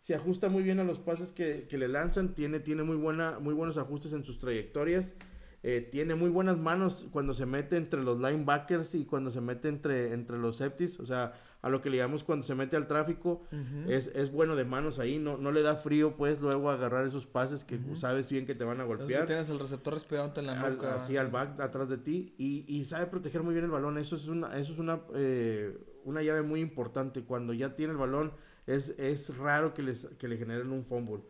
Se 0.00 0.14
ajusta 0.14 0.48
muy 0.48 0.62
bien 0.62 0.80
a 0.80 0.84
los 0.84 0.98
pases 0.98 1.32
que, 1.32 1.66
que 1.68 1.78
le 1.78 1.88
lanzan. 1.88 2.34
Tiene, 2.34 2.60
tiene 2.60 2.82
muy, 2.82 2.96
buena, 2.96 3.38
muy 3.38 3.54
buenos 3.54 3.78
ajustes 3.78 4.12
en 4.12 4.24
sus 4.24 4.38
trayectorias. 4.38 5.14
Eh, 5.62 5.80
tiene 5.80 6.14
muy 6.14 6.28
buenas 6.28 6.58
manos 6.58 7.06
cuando 7.10 7.32
se 7.32 7.46
mete 7.46 7.78
entre 7.78 8.02
los 8.02 8.20
linebackers 8.20 8.94
y 8.94 9.06
cuando 9.06 9.30
se 9.30 9.40
mete 9.40 9.68
entre, 9.68 10.12
entre 10.12 10.36
los 10.36 10.58
septis. 10.58 11.00
O 11.00 11.06
sea, 11.06 11.32
a 11.64 11.70
lo 11.70 11.80
que 11.80 11.88
le 11.88 11.96
llamamos 11.96 12.24
cuando 12.24 12.44
se 12.46 12.54
mete 12.54 12.76
al 12.76 12.86
tráfico. 12.86 13.42
es, 13.88 14.08
es 14.08 14.30
bueno 14.30 14.54
de 14.54 14.64
manos 14.66 14.98
ahí. 14.98 15.18
No, 15.18 15.38
no 15.38 15.50
le 15.50 15.62
da 15.62 15.76
frío, 15.76 16.14
pues, 16.14 16.40
luego 16.40 16.70
agarrar 16.70 17.06
esos 17.06 17.26
pases 17.26 17.64
que 17.64 17.78
sabes 17.94 18.30
bien 18.30 18.44
que 18.44 18.54
te 18.54 18.64
van 18.64 18.80
a 18.80 18.84
que 18.84 18.88
golpear. 18.88 19.26
tienes 19.26 19.48
el 19.48 19.58
receptor 19.58 19.94
respirante 19.94 20.40
en 20.40 20.46
la 20.46 20.60
Al- 20.60 20.74
nuca. 20.76 20.96
así 20.96 21.16
al 21.16 21.28
back 21.30 21.58
atrás 21.60 21.88
de 21.88 21.96
ti 21.98 22.34
y, 22.36 22.64
y 22.68 22.84
sabe 22.84 23.06
proteger 23.06 23.42
muy 23.42 23.54
bien 23.54 23.64
el 23.64 23.70
balón. 23.70 23.96
Eso 23.96 24.16
es 24.16 24.28
una, 24.28 24.56
eso 24.58 24.72
es 24.74 24.78
una, 24.78 25.00
eh, 25.14 25.76
una 26.04 26.22
llave 26.22 26.42
muy 26.42 26.60
importante. 26.60 27.24
Cuando 27.24 27.52
ya 27.54 27.74
tiene 27.74 27.92
el 27.92 27.98
balón, 27.98 28.32
es, 28.66 28.90
es 28.98 29.36
raro 29.38 29.72
que, 29.72 29.82
les, 29.82 30.06
que 30.18 30.28
le 30.28 30.36
generen 30.36 30.70
un 30.70 30.84
fumble. 30.84 31.22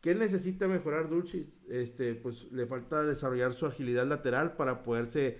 ¿Qué 0.00 0.14
necesita 0.16 0.66
mejorar 0.68 1.08
Dulce? 1.08 1.46
Este, 1.68 2.14
pues 2.16 2.50
le 2.50 2.66
falta 2.66 3.02
desarrollar 3.02 3.54
su 3.54 3.66
agilidad 3.66 4.06
lateral 4.06 4.54
para 4.56 4.82
poderse 4.82 5.38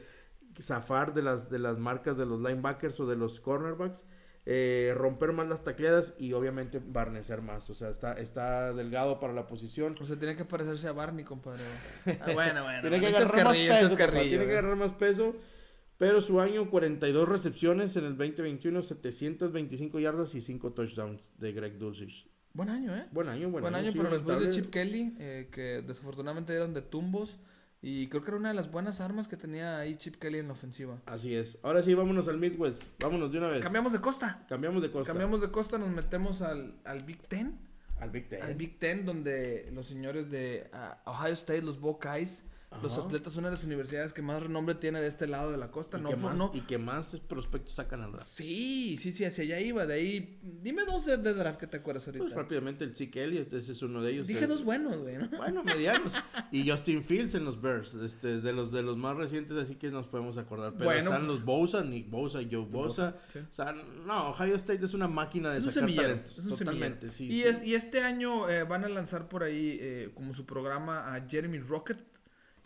zafar 0.60 1.14
de 1.14 1.22
las, 1.22 1.50
de 1.50 1.58
las 1.58 1.78
marcas 1.78 2.16
de 2.16 2.26
los 2.26 2.40
linebackers 2.40 2.98
o 3.00 3.06
de 3.06 3.16
los 3.16 3.40
cornerbacks. 3.40 4.06
Eh, 4.48 4.94
romper 4.96 5.32
más 5.32 5.48
las 5.48 5.64
tacleadas 5.64 6.14
y 6.18 6.32
obviamente 6.32 6.80
barnecer 6.80 7.42
más. 7.42 7.68
O 7.68 7.74
sea, 7.74 7.90
está, 7.90 8.12
está 8.12 8.72
delgado 8.72 9.18
para 9.18 9.32
la 9.32 9.48
posición. 9.48 9.96
O 10.00 10.06
sea, 10.06 10.16
tiene 10.16 10.36
que 10.36 10.44
parecerse 10.44 10.86
a 10.86 10.92
Barney, 10.92 11.24
compadre. 11.24 11.64
Ah, 12.20 12.30
bueno, 12.32 12.62
bueno. 12.62 12.80
tiene 12.80 13.00
que 13.00 13.08
agarrar 13.08 13.44
más 13.44 13.58
peso, 13.58 13.68
papá, 13.68 13.80
chascarrillo, 13.80 14.28
tiene 14.28 14.44
que 14.44 14.52
agarrar 14.52 14.76
más 14.76 14.92
peso. 14.92 15.34
Pero 15.98 16.20
su 16.20 16.40
año, 16.40 16.70
42 16.70 17.28
recepciones 17.28 17.96
en 17.96 18.04
el 18.04 18.16
2021, 18.16 18.82
725 18.82 19.98
yardas 19.98 20.34
y 20.34 20.40
5 20.40 20.72
touchdowns 20.72 21.32
de 21.38 21.52
Greg 21.52 21.78
Dulcich. 21.78 22.28
Buen 22.52 22.68
año, 22.68 22.94
¿eh? 22.94 23.06
Buen 23.10 23.28
año, 23.28 23.50
buen, 23.50 23.62
Buen, 23.62 23.74
año, 23.74 23.90
sí, 23.90 23.98
pero 23.98 24.10
después 24.10 24.40
de. 24.40 24.50
Chip 24.50 24.70
Kelly, 24.70 25.16
eh, 25.18 25.48
que 25.50 25.82
desafortunadamente 25.82 26.52
dieron 26.52 26.72
de 26.72 26.82
tumbos. 26.82 27.38
Y 27.88 28.08
creo 28.08 28.24
que 28.24 28.30
era 28.30 28.38
una 28.38 28.48
de 28.48 28.56
las 28.56 28.68
buenas 28.72 29.00
armas 29.00 29.28
que 29.28 29.36
tenía 29.36 29.78
ahí 29.78 29.94
Chip 29.94 30.16
Kelly 30.16 30.40
en 30.40 30.48
la 30.48 30.54
ofensiva. 30.54 30.98
Así 31.06 31.36
es. 31.36 31.56
Ahora 31.62 31.84
sí, 31.84 31.94
vámonos 31.94 32.26
al 32.26 32.36
Midwest. 32.36 32.82
Vámonos 33.00 33.30
de 33.30 33.38
una 33.38 33.46
vez. 33.46 33.62
Cambiamos 33.62 33.92
de 33.92 34.00
costa. 34.00 34.44
Cambiamos 34.48 34.82
de 34.82 34.90
costa. 34.90 35.06
Cambiamos 35.06 35.40
de 35.40 35.52
costa, 35.52 35.78
nos 35.78 35.90
metemos 35.90 36.42
al, 36.42 36.74
al 36.84 37.04
Big 37.04 37.22
Ten. 37.28 37.56
al 38.00 38.10
Big 38.10 38.28
Ten. 38.28 38.42
Al 38.42 38.56
Big 38.56 38.80
Ten, 38.80 39.06
donde 39.06 39.70
los 39.72 39.86
señores 39.86 40.32
de 40.32 40.68
ah, 40.72 41.00
Ohio 41.04 41.34
State, 41.34 41.62
los 41.62 41.78
Buckeyes, 41.78 42.44
los 42.82 42.98
atletas, 42.98 43.36
una 43.36 43.48
de 43.48 43.54
las 43.54 43.64
universidades 43.64 44.12
que 44.12 44.20
más 44.22 44.42
renombre 44.42 44.74
tiene 44.74 45.00
de 45.00 45.06
este 45.06 45.26
lado 45.26 45.50
de 45.50 45.56
la 45.56 45.70
costa. 45.70 45.98
y, 45.98 46.02
No, 46.02 46.10
que 46.10 46.16
fue- 46.16 46.30
más, 46.30 46.38
no, 46.38 46.50
y 46.52 46.60
que 46.60 46.76
más 46.78 47.16
prospectos 47.28 47.74
sacan 47.74 48.02
al 48.02 48.12
draft. 48.12 48.26
Sí, 48.26 48.98
sí, 49.00 49.12
sí, 49.12 49.24
hacia 49.24 49.44
allá 49.44 49.60
iba. 49.60 49.86
De 49.86 49.94
ahí, 49.94 50.38
dime 50.42 50.84
dos 50.84 51.06
de, 51.06 51.16
de 51.16 51.32
draft 51.32 51.58
que 51.58 51.66
te 51.66 51.78
acuerdas 51.78 52.06
ahorita. 52.06 52.24
Pues 52.24 52.34
rápidamente 52.36 52.84
el 52.84 52.94
Zeke 52.94 53.22
Elliott, 53.24 53.52
ese 53.54 53.72
es 53.72 53.82
uno 53.82 54.02
de 54.02 54.12
ellos. 54.12 54.26
Dije 54.26 54.40
El- 54.44 54.48
dos 54.48 54.64
buenos, 54.64 54.98
güey, 54.98 55.16
¿no? 55.16 55.28
Bueno, 55.36 55.62
medianos. 55.64 56.12
y 56.52 56.68
Justin 56.68 57.02
Fields 57.04 57.34
en 57.34 57.44
los 57.44 57.60
Bears, 57.62 57.94
este, 57.94 58.40
de 58.40 58.52
los 58.52 58.72
de 58.72 58.82
los 58.82 58.96
más 58.96 59.16
recientes, 59.16 59.56
así 59.56 59.76
que 59.76 59.90
nos 59.90 60.06
podemos 60.08 60.36
acordar. 60.36 60.72
Pero 60.74 60.84
Bueno, 60.86 61.10
están 61.10 61.26
pues- 61.26 61.36
los 61.38 61.44
Bosa, 61.46 61.82
Nick 61.82 62.10
Bosa 62.10 62.42
y 62.42 62.48
Joe 62.50 62.64
Bosa. 62.66 63.16
sí. 63.28 63.38
O 63.38 63.54
sea, 63.54 63.72
no, 63.72 64.30
Ohio 64.30 64.54
State 64.56 64.84
es 64.84 64.92
una 64.92 65.08
máquina 65.08 65.50
de 65.52 65.58
Es 65.58 65.64
sacar 65.72 65.94
talentos. 65.94 66.36
Es 66.38 66.46
Totalmente, 66.46 67.10
sí. 67.10 67.26
y, 67.26 67.42
sí. 67.42 67.42
es- 67.44 67.64
y 67.64 67.74
este 67.74 68.02
año 68.02 68.50
eh, 68.50 68.64
van 68.64 68.84
a 68.84 68.88
lanzar 68.88 69.28
por 69.28 69.44
ahí 69.44 69.78
eh, 69.80 70.10
como 70.14 70.34
su 70.34 70.44
programa 70.44 71.14
a 71.14 71.26
Jeremy 71.26 71.58
Rocket. 71.60 71.98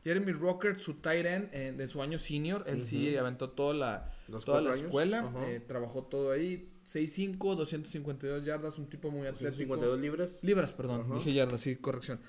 Jeremy 0.05 0.33
Rocket, 0.33 0.79
su 0.79 0.95
tight 0.95 1.27
end 1.27 1.49
eh, 1.53 1.73
de 1.73 1.87
su 1.87 2.03
año 2.03 2.19
senior. 2.19 2.65
Él 2.67 2.83
sí 2.83 3.17
aventó 3.17 3.51
toda 3.51 3.75
la, 3.75 4.13
Los 4.29 4.45
toda 4.45 4.61
la 4.61 4.73
escuela. 4.73 5.31
Eh, 5.47 5.61
trabajó 5.67 6.05
todo 6.05 6.33
ahí. 6.33 6.73
6'5, 6.85 7.57
252 7.57 8.45
yardas. 8.45 8.79
Un 8.79 8.89
tipo 8.89 9.11
muy 9.11 9.27
atlético. 9.27 9.75
52 9.75 10.01
libras. 10.01 10.39
Libras, 10.43 10.73
perdón. 10.73 11.13
Dije 11.15 11.33
yardas, 11.33 11.61
sí, 11.61 11.77
corrección. 11.77 12.21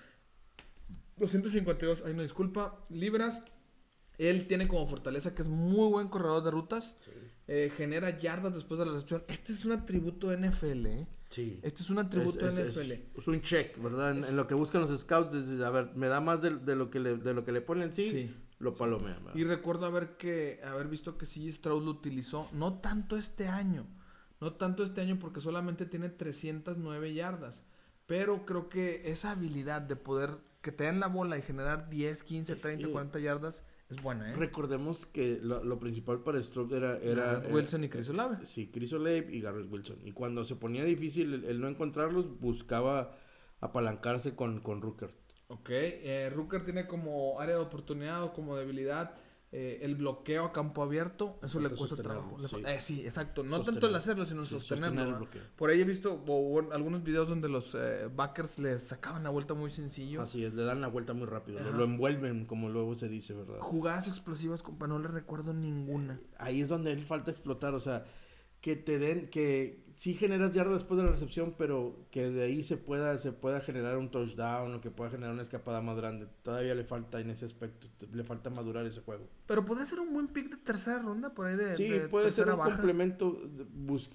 252, 1.18 2.04
hay 2.06 2.12
una 2.12 2.24
disculpa. 2.24 2.86
Libras. 2.90 3.44
Él 4.18 4.48
tiene 4.48 4.68
como 4.68 4.86
fortaleza 4.86 5.34
que 5.34 5.42
es 5.42 5.48
muy 5.48 5.90
buen 5.90 6.10
corredor 6.10 6.44
de 6.44 6.52
rutas. 6.52 6.98
Eh, 7.48 7.72
genera 7.76 8.18
yardas 8.18 8.54
después 8.54 8.80
de 8.80 8.86
la 8.86 8.92
recepción. 8.92 9.24
Este 9.28 9.54
es 9.54 9.66
un 9.66 9.72
atributo 9.72 10.32
NFL, 10.32 10.86
¿eh? 10.86 11.08
Sí. 11.32 11.60
Este 11.64 11.82
es 11.82 11.90
un 11.90 11.98
atributo 11.98 12.48
Es- 12.48 12.58
es- 12.58 12.76
NFL. 12.78 12.92
es- 12.92 13.02
es 13.18 13.28
un 13.28 13.42
check, 13.42 13.82
¿verdad? 13.82 14.18
En, 14.18 14.24
en 14.24 14.36
lo 14.36 14.46
que 14.48 14.54
buscan 14.54 14.82
los 14.82 15.00
scouts, 15.00 15.34
a 15.62 15.70
ver, 15.72 15.92
me 15.96 16.08
da 16.08 16.22
más 16.22 16.42
de, 16.42 16.52
de 16.58 16.76
lo, 16.76 16.90
que 16.92 17.00
le, 17.00 17.16
de 17.18 17.34
lo 17.34 17.44
que 17.46 17.52
le 17.54 17.62
ponen 17.62 17.92
sí, 17.94 18.06
Sí. 18.06 18.36
lo 18.60 18.74
palomea. 18.74 19.18
Y 19.34 19.44
recuerdo 19.46 19.86
haber 19.88 20.18
que 20.18 20.60
haber 20.64 20.88
visto 20.90 21.18
que 21.18 21.26
sí 21.26 21.52
Stroud 21.52 21.84
lo 21.86 21.92
utilizó, 21.92 22.48
no 22.54 22.80
tanto 22.80 23.16
este 23.18 23.48
año, 23.48 23.88
no 24.42 24.54
tanto 24.54 24.84
este 24.84 25.02
año 25.02 25.18
porque 25.20 25.40
solamente 25.42 25.86
tiene 25.86 26.10
309 26.10 27.14
yardas, 27.14 27.64
pero 28.08 28.46
creo 28.46 28.68
que 28.70 29.10
esa 29.10 29.32
habilidad 29.32 29.82
de 29.82 29.96
poder 29.96 30.32
que 30.62 30.72
te 30.72 30.84
den 30.84 31.00
la 31.00 31.08
bola 31.08 31.38
y 31.38 31.42
generar 31.42 31.90
10, 31.90 32.24
15, 32.24 32.54
Es 32.54 32.62
30, 32.62 32.88
que- 32.88 32.92
40 32.92 33.20
yardas 33.20 33.64
es 33.92 34.02
buena, 34.02 34.32
¿eh? 34.32 34.36
Recordemos 34.36 35.06
que 35.06 35.40
lo, 35.42 35.64
lo 35.64 35.80
principal 35.80 36.20
para 36.24 36.42
Stroud 36.42 36.74
era... 36.74 36.98
era 36.98 37.26
Garrett 37.26 37.46
era- 37.46 37.54
Wilson 37.56 37.84
y 37.84 37.90
Chris 37.90 38.10
Olave. 38.10 38.38
Sí, 38.46 38.70
Chris 38.74 38.94
Olave 38.94 39.28
y 39.30 39.42
Garrett 39.42 39.72
Wilson. 39.72 40.00
Y 40.04 40.12
cuando 40.14 40.44
se 40.46 40.56
ponía 40.56 40.84
difícil 40.84 41.34
el, 41.34 41.44
el 41.46 41.62
no 41.62 41.68
encontrarlos, 41.68 42.40
buscaba 42.40 43.16
apalancarse 43.60 44.36
con, 44.36 44.60
con 44.62 44.82
Ruckert. 44.82 45.14
Ok, 45.48 45.70
eh, 45.70 46.32
Rooker 46.34 46.64
tiene 46.64 46.88
como 46.88 47.40
área 47.40 47.56
de 47.56 47.62
oportunidad 47.62 48.24
o 48.24 48.34
como 48.34 48.56
debilidad 48.56 49.16
eh, 49.54 49.80
el 49.82 49.96
bloqueo 49.96 50.46
a 50.46 50.54
campo 50.54 50.82
abierto. 50.82 51.38
Eso 51.44 51.60
le 51.60 51.70
cuesta 51.70 51.98
trabajo. 51.98 52.38
Sí. 52.48 52.64
eh, 52.66 52.80
sí, 52.80 53.02
exacto. 53.04 53.44
No 53.44 53.58
Sostener. 53.58 53.82
tanto 53.82 53.88
el 53.88 53.96
hacerlo, 53.96 54.26
sino 54.26 54.42
el 54.42 54.48
Sí, 54.48 54.54
sostenerlo. 54.54 55.28
Por 55.58 55.70
ahí 55.70 55.82
he 55.82 55.84
visto 55.84 56.24
algunos 56.72 57.04
videos 57.04 57.28
donde 57.28 57.50
los 57.50 57.76
eh, 57.76 58.10
backers 58.14 58.60
le 58.60 58.80
sacaban 58.80 59.24
la 59.24 59.30
vuelta 59.30 59.54
muy 59.54 59.70
sencillo. 59.70 60.22
Así 60.22 60.46
es, 60.46 60.54
le 60.54 60.64
dan 60.64 60.80
la 60.80 60.88
vuelta 60.88 61.14
muy 61.14 61.26
rápido. 61.28 61.60
Lo, 61.60 61.72
lo 61.74 61.84
envuelven, 61.84 62.46
como 62.46 62.70
luego 62.70 62.96
se 62.96 63.10
dice, 63.10 63.34
¿verdad? 63.34 63.60
Jugadas 63.60 64.08
explosivas, 64.08 64.64
compa, 64.64 64.88
no 64.88 65.00
le 65.00 65.10
recuerdo 65.10 65.54
ninguna. 65.54 66.20
Ahí 66.38 66.62
es 66.62 66.70
donde 66.70 66.94
él 66.94 67.04
falta 67.04 67.32
explotar. 67.32 67.74
O 67.74 67.80
sea, 67.82 68.06
que 68.62 68.76
te 68.76 69.00
den, 69.00 69.28
que 69.30 69.82
sí 69.96 70.14
generas 70.16 70.52
yardas 70.54 70.76
después 70.76 70.98
de 70.98 71.04
la 71.06 71.12
recepción, 71.12 71.54
pero 71.58 72.08
que 72.10 72.30
de 72.32 72.44
ahí 72.44 72.64
se 72.64 72.78
pueda, 72.78 73.20
se 73.20 73.32
pueda 73.32 73.60
generar 73.60 73.98
un 73.98 74.10
touchdown 74.10 74.74
o 74.74 74.82
que 74.82 74.90
pueda 74.90 75.12
generar 75.12 75.34
una 75.34 75.44
escapada 75.44 75.82
más 75.82 75.96
grande. 75.98 76.28
Todavía 76.42 76.74
le 76.74 76.84
falta 76.84 77.20
en 77.20 77.30
ese 77.30 77.46
aspecto, 77.46 77.88
le 78.12 78.24
falta 78.24 78.50
madurar 78.50 78.86
ese 78.88 79.02
juego. 79.02 79.28
Pero 79.46 79.64
puede 79.66 79.86
ser 79.86 80.00
un 80.00 80.12
buen 80.14 80.28
pick 80.28 80.50
de 80.50 80.58
tercera 80.58 81.00
ronda 81.00 81.34
por 81.34 81.46
ahí 81.48 81.56
de. 81.56 81.76
Sí, 81.76 81.88
de 81.88 82.08
puede 82.08 82.32
ser 82.32 82.50
un 82.50 82.58
baja. 82.58 82.72
complemento 82.72 83.42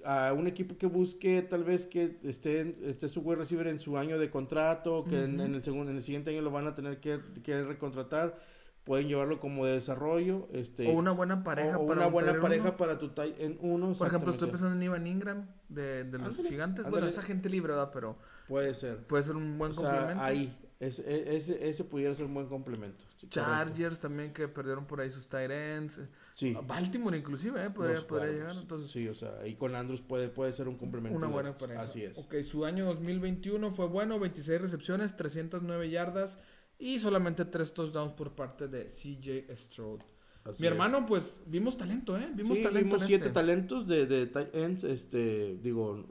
a 0.05 0.33
un 0.33 0.47
equipo 0.49 0.77
que 0.77 0.87
busque 0.87 1.43
tal 1.43 1.63
vez 1.65 1.87
que 1.87 2.19
esté, 2.23 2.61
en- 2.61 2.77
esté 2.83 3.09
su 3.09 3.21
wide 3.21 3.37
receiver 3.41 3.67
en 3.69 3.79
su 3.81 3.97
año 3.97 4.19
de 4.19 4.29
contrato, 4.31 5.05
que 5.05 5.25
en, 5.25 5.35
Ujú. 5.35 5.43
en 5.45 5.55
el 5.55 5.63
segundo, 5.65 5.91
en 5.91 5.99
el 5.99 6.03
siguiente 6.03 6.31
año 6.31 6.43
lo 6.43 6.51
van 6.51 6.67
a 6.67 6.75
tener 6.75 6.99
que, 7.01 7.21
que 7.45 7.63
recontratar. 7.63 8.39
Pueden 8.87 9.09
llevarlo 9.09 9.39
como 9.41 9.67
de 9.67 9.73
desarrollo. 9.73 10.49
Este, 10.53 10.89
O 10.89 10.93
una 10.93 11.11
buena 11.11 11.45
pareja 11.45 11.77
o 11.77 11.87
para 11.87 11.99
una 11.99 12.07
un 12.07 12.13
buena 12.15 12.41
pareja 12.41 12.63
uno. 12.69 12.77
para 12.79 12.99
tu 12.99 13.11
tight 13.11 13.39
end 13.39 13.59
uno. 13.61 13.93
Por 13.93 14.07
ejemplo, 14.09 14.31
estoy 14.31 14.49
pensando 14.49 14.75
en 14.77 14.83
Ivan 14.83 15.07
Ingram 15.07 15.47
de, 15.69 16.05
de 16.05 16.19
los 16.19 16.29
Ándale, 16.39 16.49
gigantes. 16.49 16.89
Bueno, 16.89 17.07
esa 17.07 17.21
gente 17.23 17.51
libre, 17.51 17.73
¿verdad? 17.75 17.91
Pero 17.93 18.17
Puede 18.49 18.73
ser. 18.75 19.07
puede 19.07 19.25
ser 19.25 19.37
un 19.37 19.59
buen 19.59 19.73
O 19.73 19.75
sea, 19.75 19.91
complemento. 19.91 20.23
ahí. 20.23 20.63
Ese, 20.79 21.03
e- 21.11 21.37
ese, 21.37 21.67
ese 21.71 21.85
pudiera 21.85 22.15
ser 22.15 22.27
un 22.27 22.35
buen 22.35 22.49
complemento. 22.49 23.03
Sí, 23.17 23.27
correcto. 23.29 23.41
Chargers 23.41 23.99
también 23.99 24.35
que 24.35 24.47
perdieron 24.47 24.87
por 24.87 25.01
ahí 25.01 25.09
sus 25.09 25.27
tight 25.27 25.51
ends. 25.51 26.03
Sí. 26.35 26.55
Baltimore 26.67 27.17
inclusive, 27.17 27.65
¿eh? 27.65 27.71
Podría, 27.71 28.07
podría 28.07 28.31
llegar. 28.31 28.55
Entonces, 28.57 28.91
sí, 28.91 29.09
o 29.09 29.15
sea, 29.15 29.39
ahí 29.43 29.55
con 29.55 29.75
Andrews 29.75 30.03
puede, 30.03 30.29
puede 30.29 30.53
ser 30.53 30.69
un 30.69 30.77
complemento. 30.77 31.17
una 31.17 31.29
buena 31.29 31.57
pareja. 31.57 31.81
Así 31.81 32.05
es. 32.05 32.19
Ok, 32.19 32.43
su 32.43 32.67
año 32.67 32.85
2021 32.85 33.71
fue 33.71 33.87
bueno, 33.89 34.19
26 34.21 34.61
recepciones, 34.61 35.17
309 35.17 35.89
yardas 35.89 36.39
y 36.79 36.99
solamente 36.99 37.45
3 37.45 37.73
touchdowns 37.75 38.13
por 38.13 38.35
parte 38.35 38.69
de 38.69 38.87
CJ 38.87 39.55
Stroud. 39.57 40.01
Así 40.45 40.61
Mi 40.63 40.67
es. 40.69 40.73
hermano, 40.73 41.07
pues 41.07 41.41
vimos 41.47 41.77
talento, 41.77 42.17
¿eh? 42.19 42.29
Vimos 42.35 42.57
sí, 42.59 42.63
talento. 42.63 42.85
vimos 42.97 43.03
siete 43.07 43.25
este. 43.25 43.35
talentos 43.35 43.87
de, 43.89 44.07
de 44.07 44.27
tight 44.27 44.55
ends. 44.55 44.85
Este, 44.85 45.57
digo, 45.61 46.07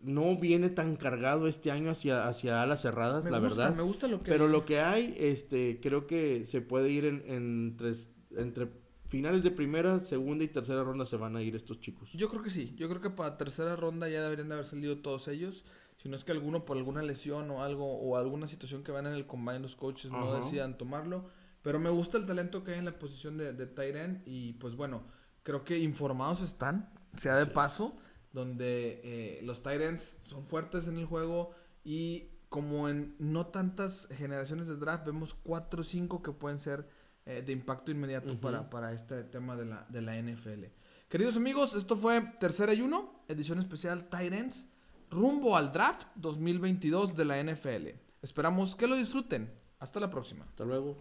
no 0.00 0.36
viene 0.38 0.70
tan 0.70 0.96
cargado 0.96 1.46
este 1.48 1.70
año 1.70 1.90
hacia, 1.90 2.26
hacia 2.28 2.62
alas 2.62 2.80
cerradas, 2.82 3.24
Me 3.24 3.30
la 3.30 3.38
gusta, 3.38 3.56
verdad. 3.64 3.76
me 3.76 3.82
gusta 3.82 4.08
lo 4.08 4.22
que. 4.22 4.30
Pero 4.30 4.48
lo 4.48 4.64
que 4.64 4.80
hay, 4.80 5.14
este, 5.18 5.78
creo 5.82 6.06
que 6.06 6.46
se 6.46 6.62
puede 6.62 6.90
ir 6.90 7.04
en, 7.04 7.22
en 7.26 7.76
tres- 7.76 8.10
entre 8.36 8.68
finales 9.08 9.42
de 9.42 9.50
primera, 9.50 10.00
segunda 10.00 10.42
y 10.44 10.48
tercera 10.48 10.82
ronda 10.82 11.04
se 11.04 11.16
van 11.16 11.36
a 11.36 11.42
ir 11.42 11.54
estos 11.54 11.78
chicos. 11.80 12.10
Yo 12.12 12.28
creo 12.30 12.42
que 12.42 12.50
sí. 12.50 12.74
Yo 12.76 12.88
creo 12.88 13.00
que 13.02 13.10
para 13.10 13.36
tercera 13.36 13.76
ronda 13.76 14.08
ya 14.08 14.22
deberían 14.22 14.48
de 14.48 14.54
haber 14.54 14.66
salido 14.66 14.98
todos 14.98 15.28
ellos. 15.28 15.64
Si 16.06 16.10
no 16.10 16.16
es 16.16 16.22
que 16.22 16.30
alguno 16.30 16.64
por 16.64 16.76
alguna 16.76 17.02
lesión 17.02 17.50
o 17.50 17.64
algo 17.64 17.98
o 17.98 18.16
alguna 18.16 18.46
situación 18.46 18.84
que 18.84 18.92
van 18.92 19.08
en 19.08 19.14
el 19.14 19.26
combine 19.26 19.58
los 19.58 19.74
coaches 19.74 20.12
no 20.12 20.32
decidan 20.34 20.78
tomarlo. 20.78 21.24
Pero 21.62 21.80
me 21.80 21.90
gusta 21.90 22.16
el 22.16 22.26
talento 22.26 22.62
que 22.62 22.70
hay 22.74 22.78
en 22.78 22.84
la 22.84 22.96
posición 22.96 23.36
de, 23.36 23.52
de 23.52 24.22
y 24.24 24.52
pues 24.52 24.76
bueno, 24.76 25.02
creo 25.42 25.64
que 25.64 25.78
informados 25.78 26.42
están, 26.42 26.92
sea 27.18 27.34
de 27.34 27.46
Sí. 27.46 27.50
paso, 27.52 27.96
donde 28.32 29.00
eh, 29.02 29.40
los 29.42 29.66
ends 29.66 30.20
son 30.22 30.46
fuertes 30.46 30.86
en 30.86 30.96
el 30.96 31.06
juego 31.06 31.50
y 31.82 32.28
como 32.50 32.88
en 32.88 33.16
no 33.18 33.48
tantas 33.48 34.06
generaciones 34.12 34.68
de 34.68 34.76
draft 34.76 35.06
vemos 35.06 35.34
cuatro 35.34 35.80
o 35.80 35.84
cinco 35.84 36.22
que 36.22 36.30
pueden 36.30 36.60
ser 36.60 36.88
eh, 37.24 37.42
de 37.44 37.50
impacto 37.50 37.90
inmediato 37.90 38.40
para, 38.40 38.70
para 38.70 38.92
este 38.92 39.24
tema 39.24 39.56
de 39.56 39.66
la, 39.66 39.84
de 39.88 40.02
la 40.02 40.16
NFL. 40.22 40.66
Queridos 41.08 41.36
amigos, 41.36 41.74
esto 41.74 41.96
fue 41.96 42.20
Tercera 42.38 42.72
y 42.74 42.80
Uno, 42.80 43.24
edición 43.26 43.58
especial 43.58 44.04
Titans, 44.04 44.68
rumbo 45.10 45.56
al 45.56 45.72
draft 45.72 46.06
2022 46.16 47.16
de 47.16 47.24
la 47.24 47.42
NFL. 47.42 47.88
Esperamos 48.22 48.74
que 48.74 48.86
lo 48.86 48.96
disfruten. 48.96 49.52
Hasta 49.78 50.00
la 50.00 50.10
próxima. 50.10 50.44
Hasta 50.44 50.64
luego. 50.64 50.96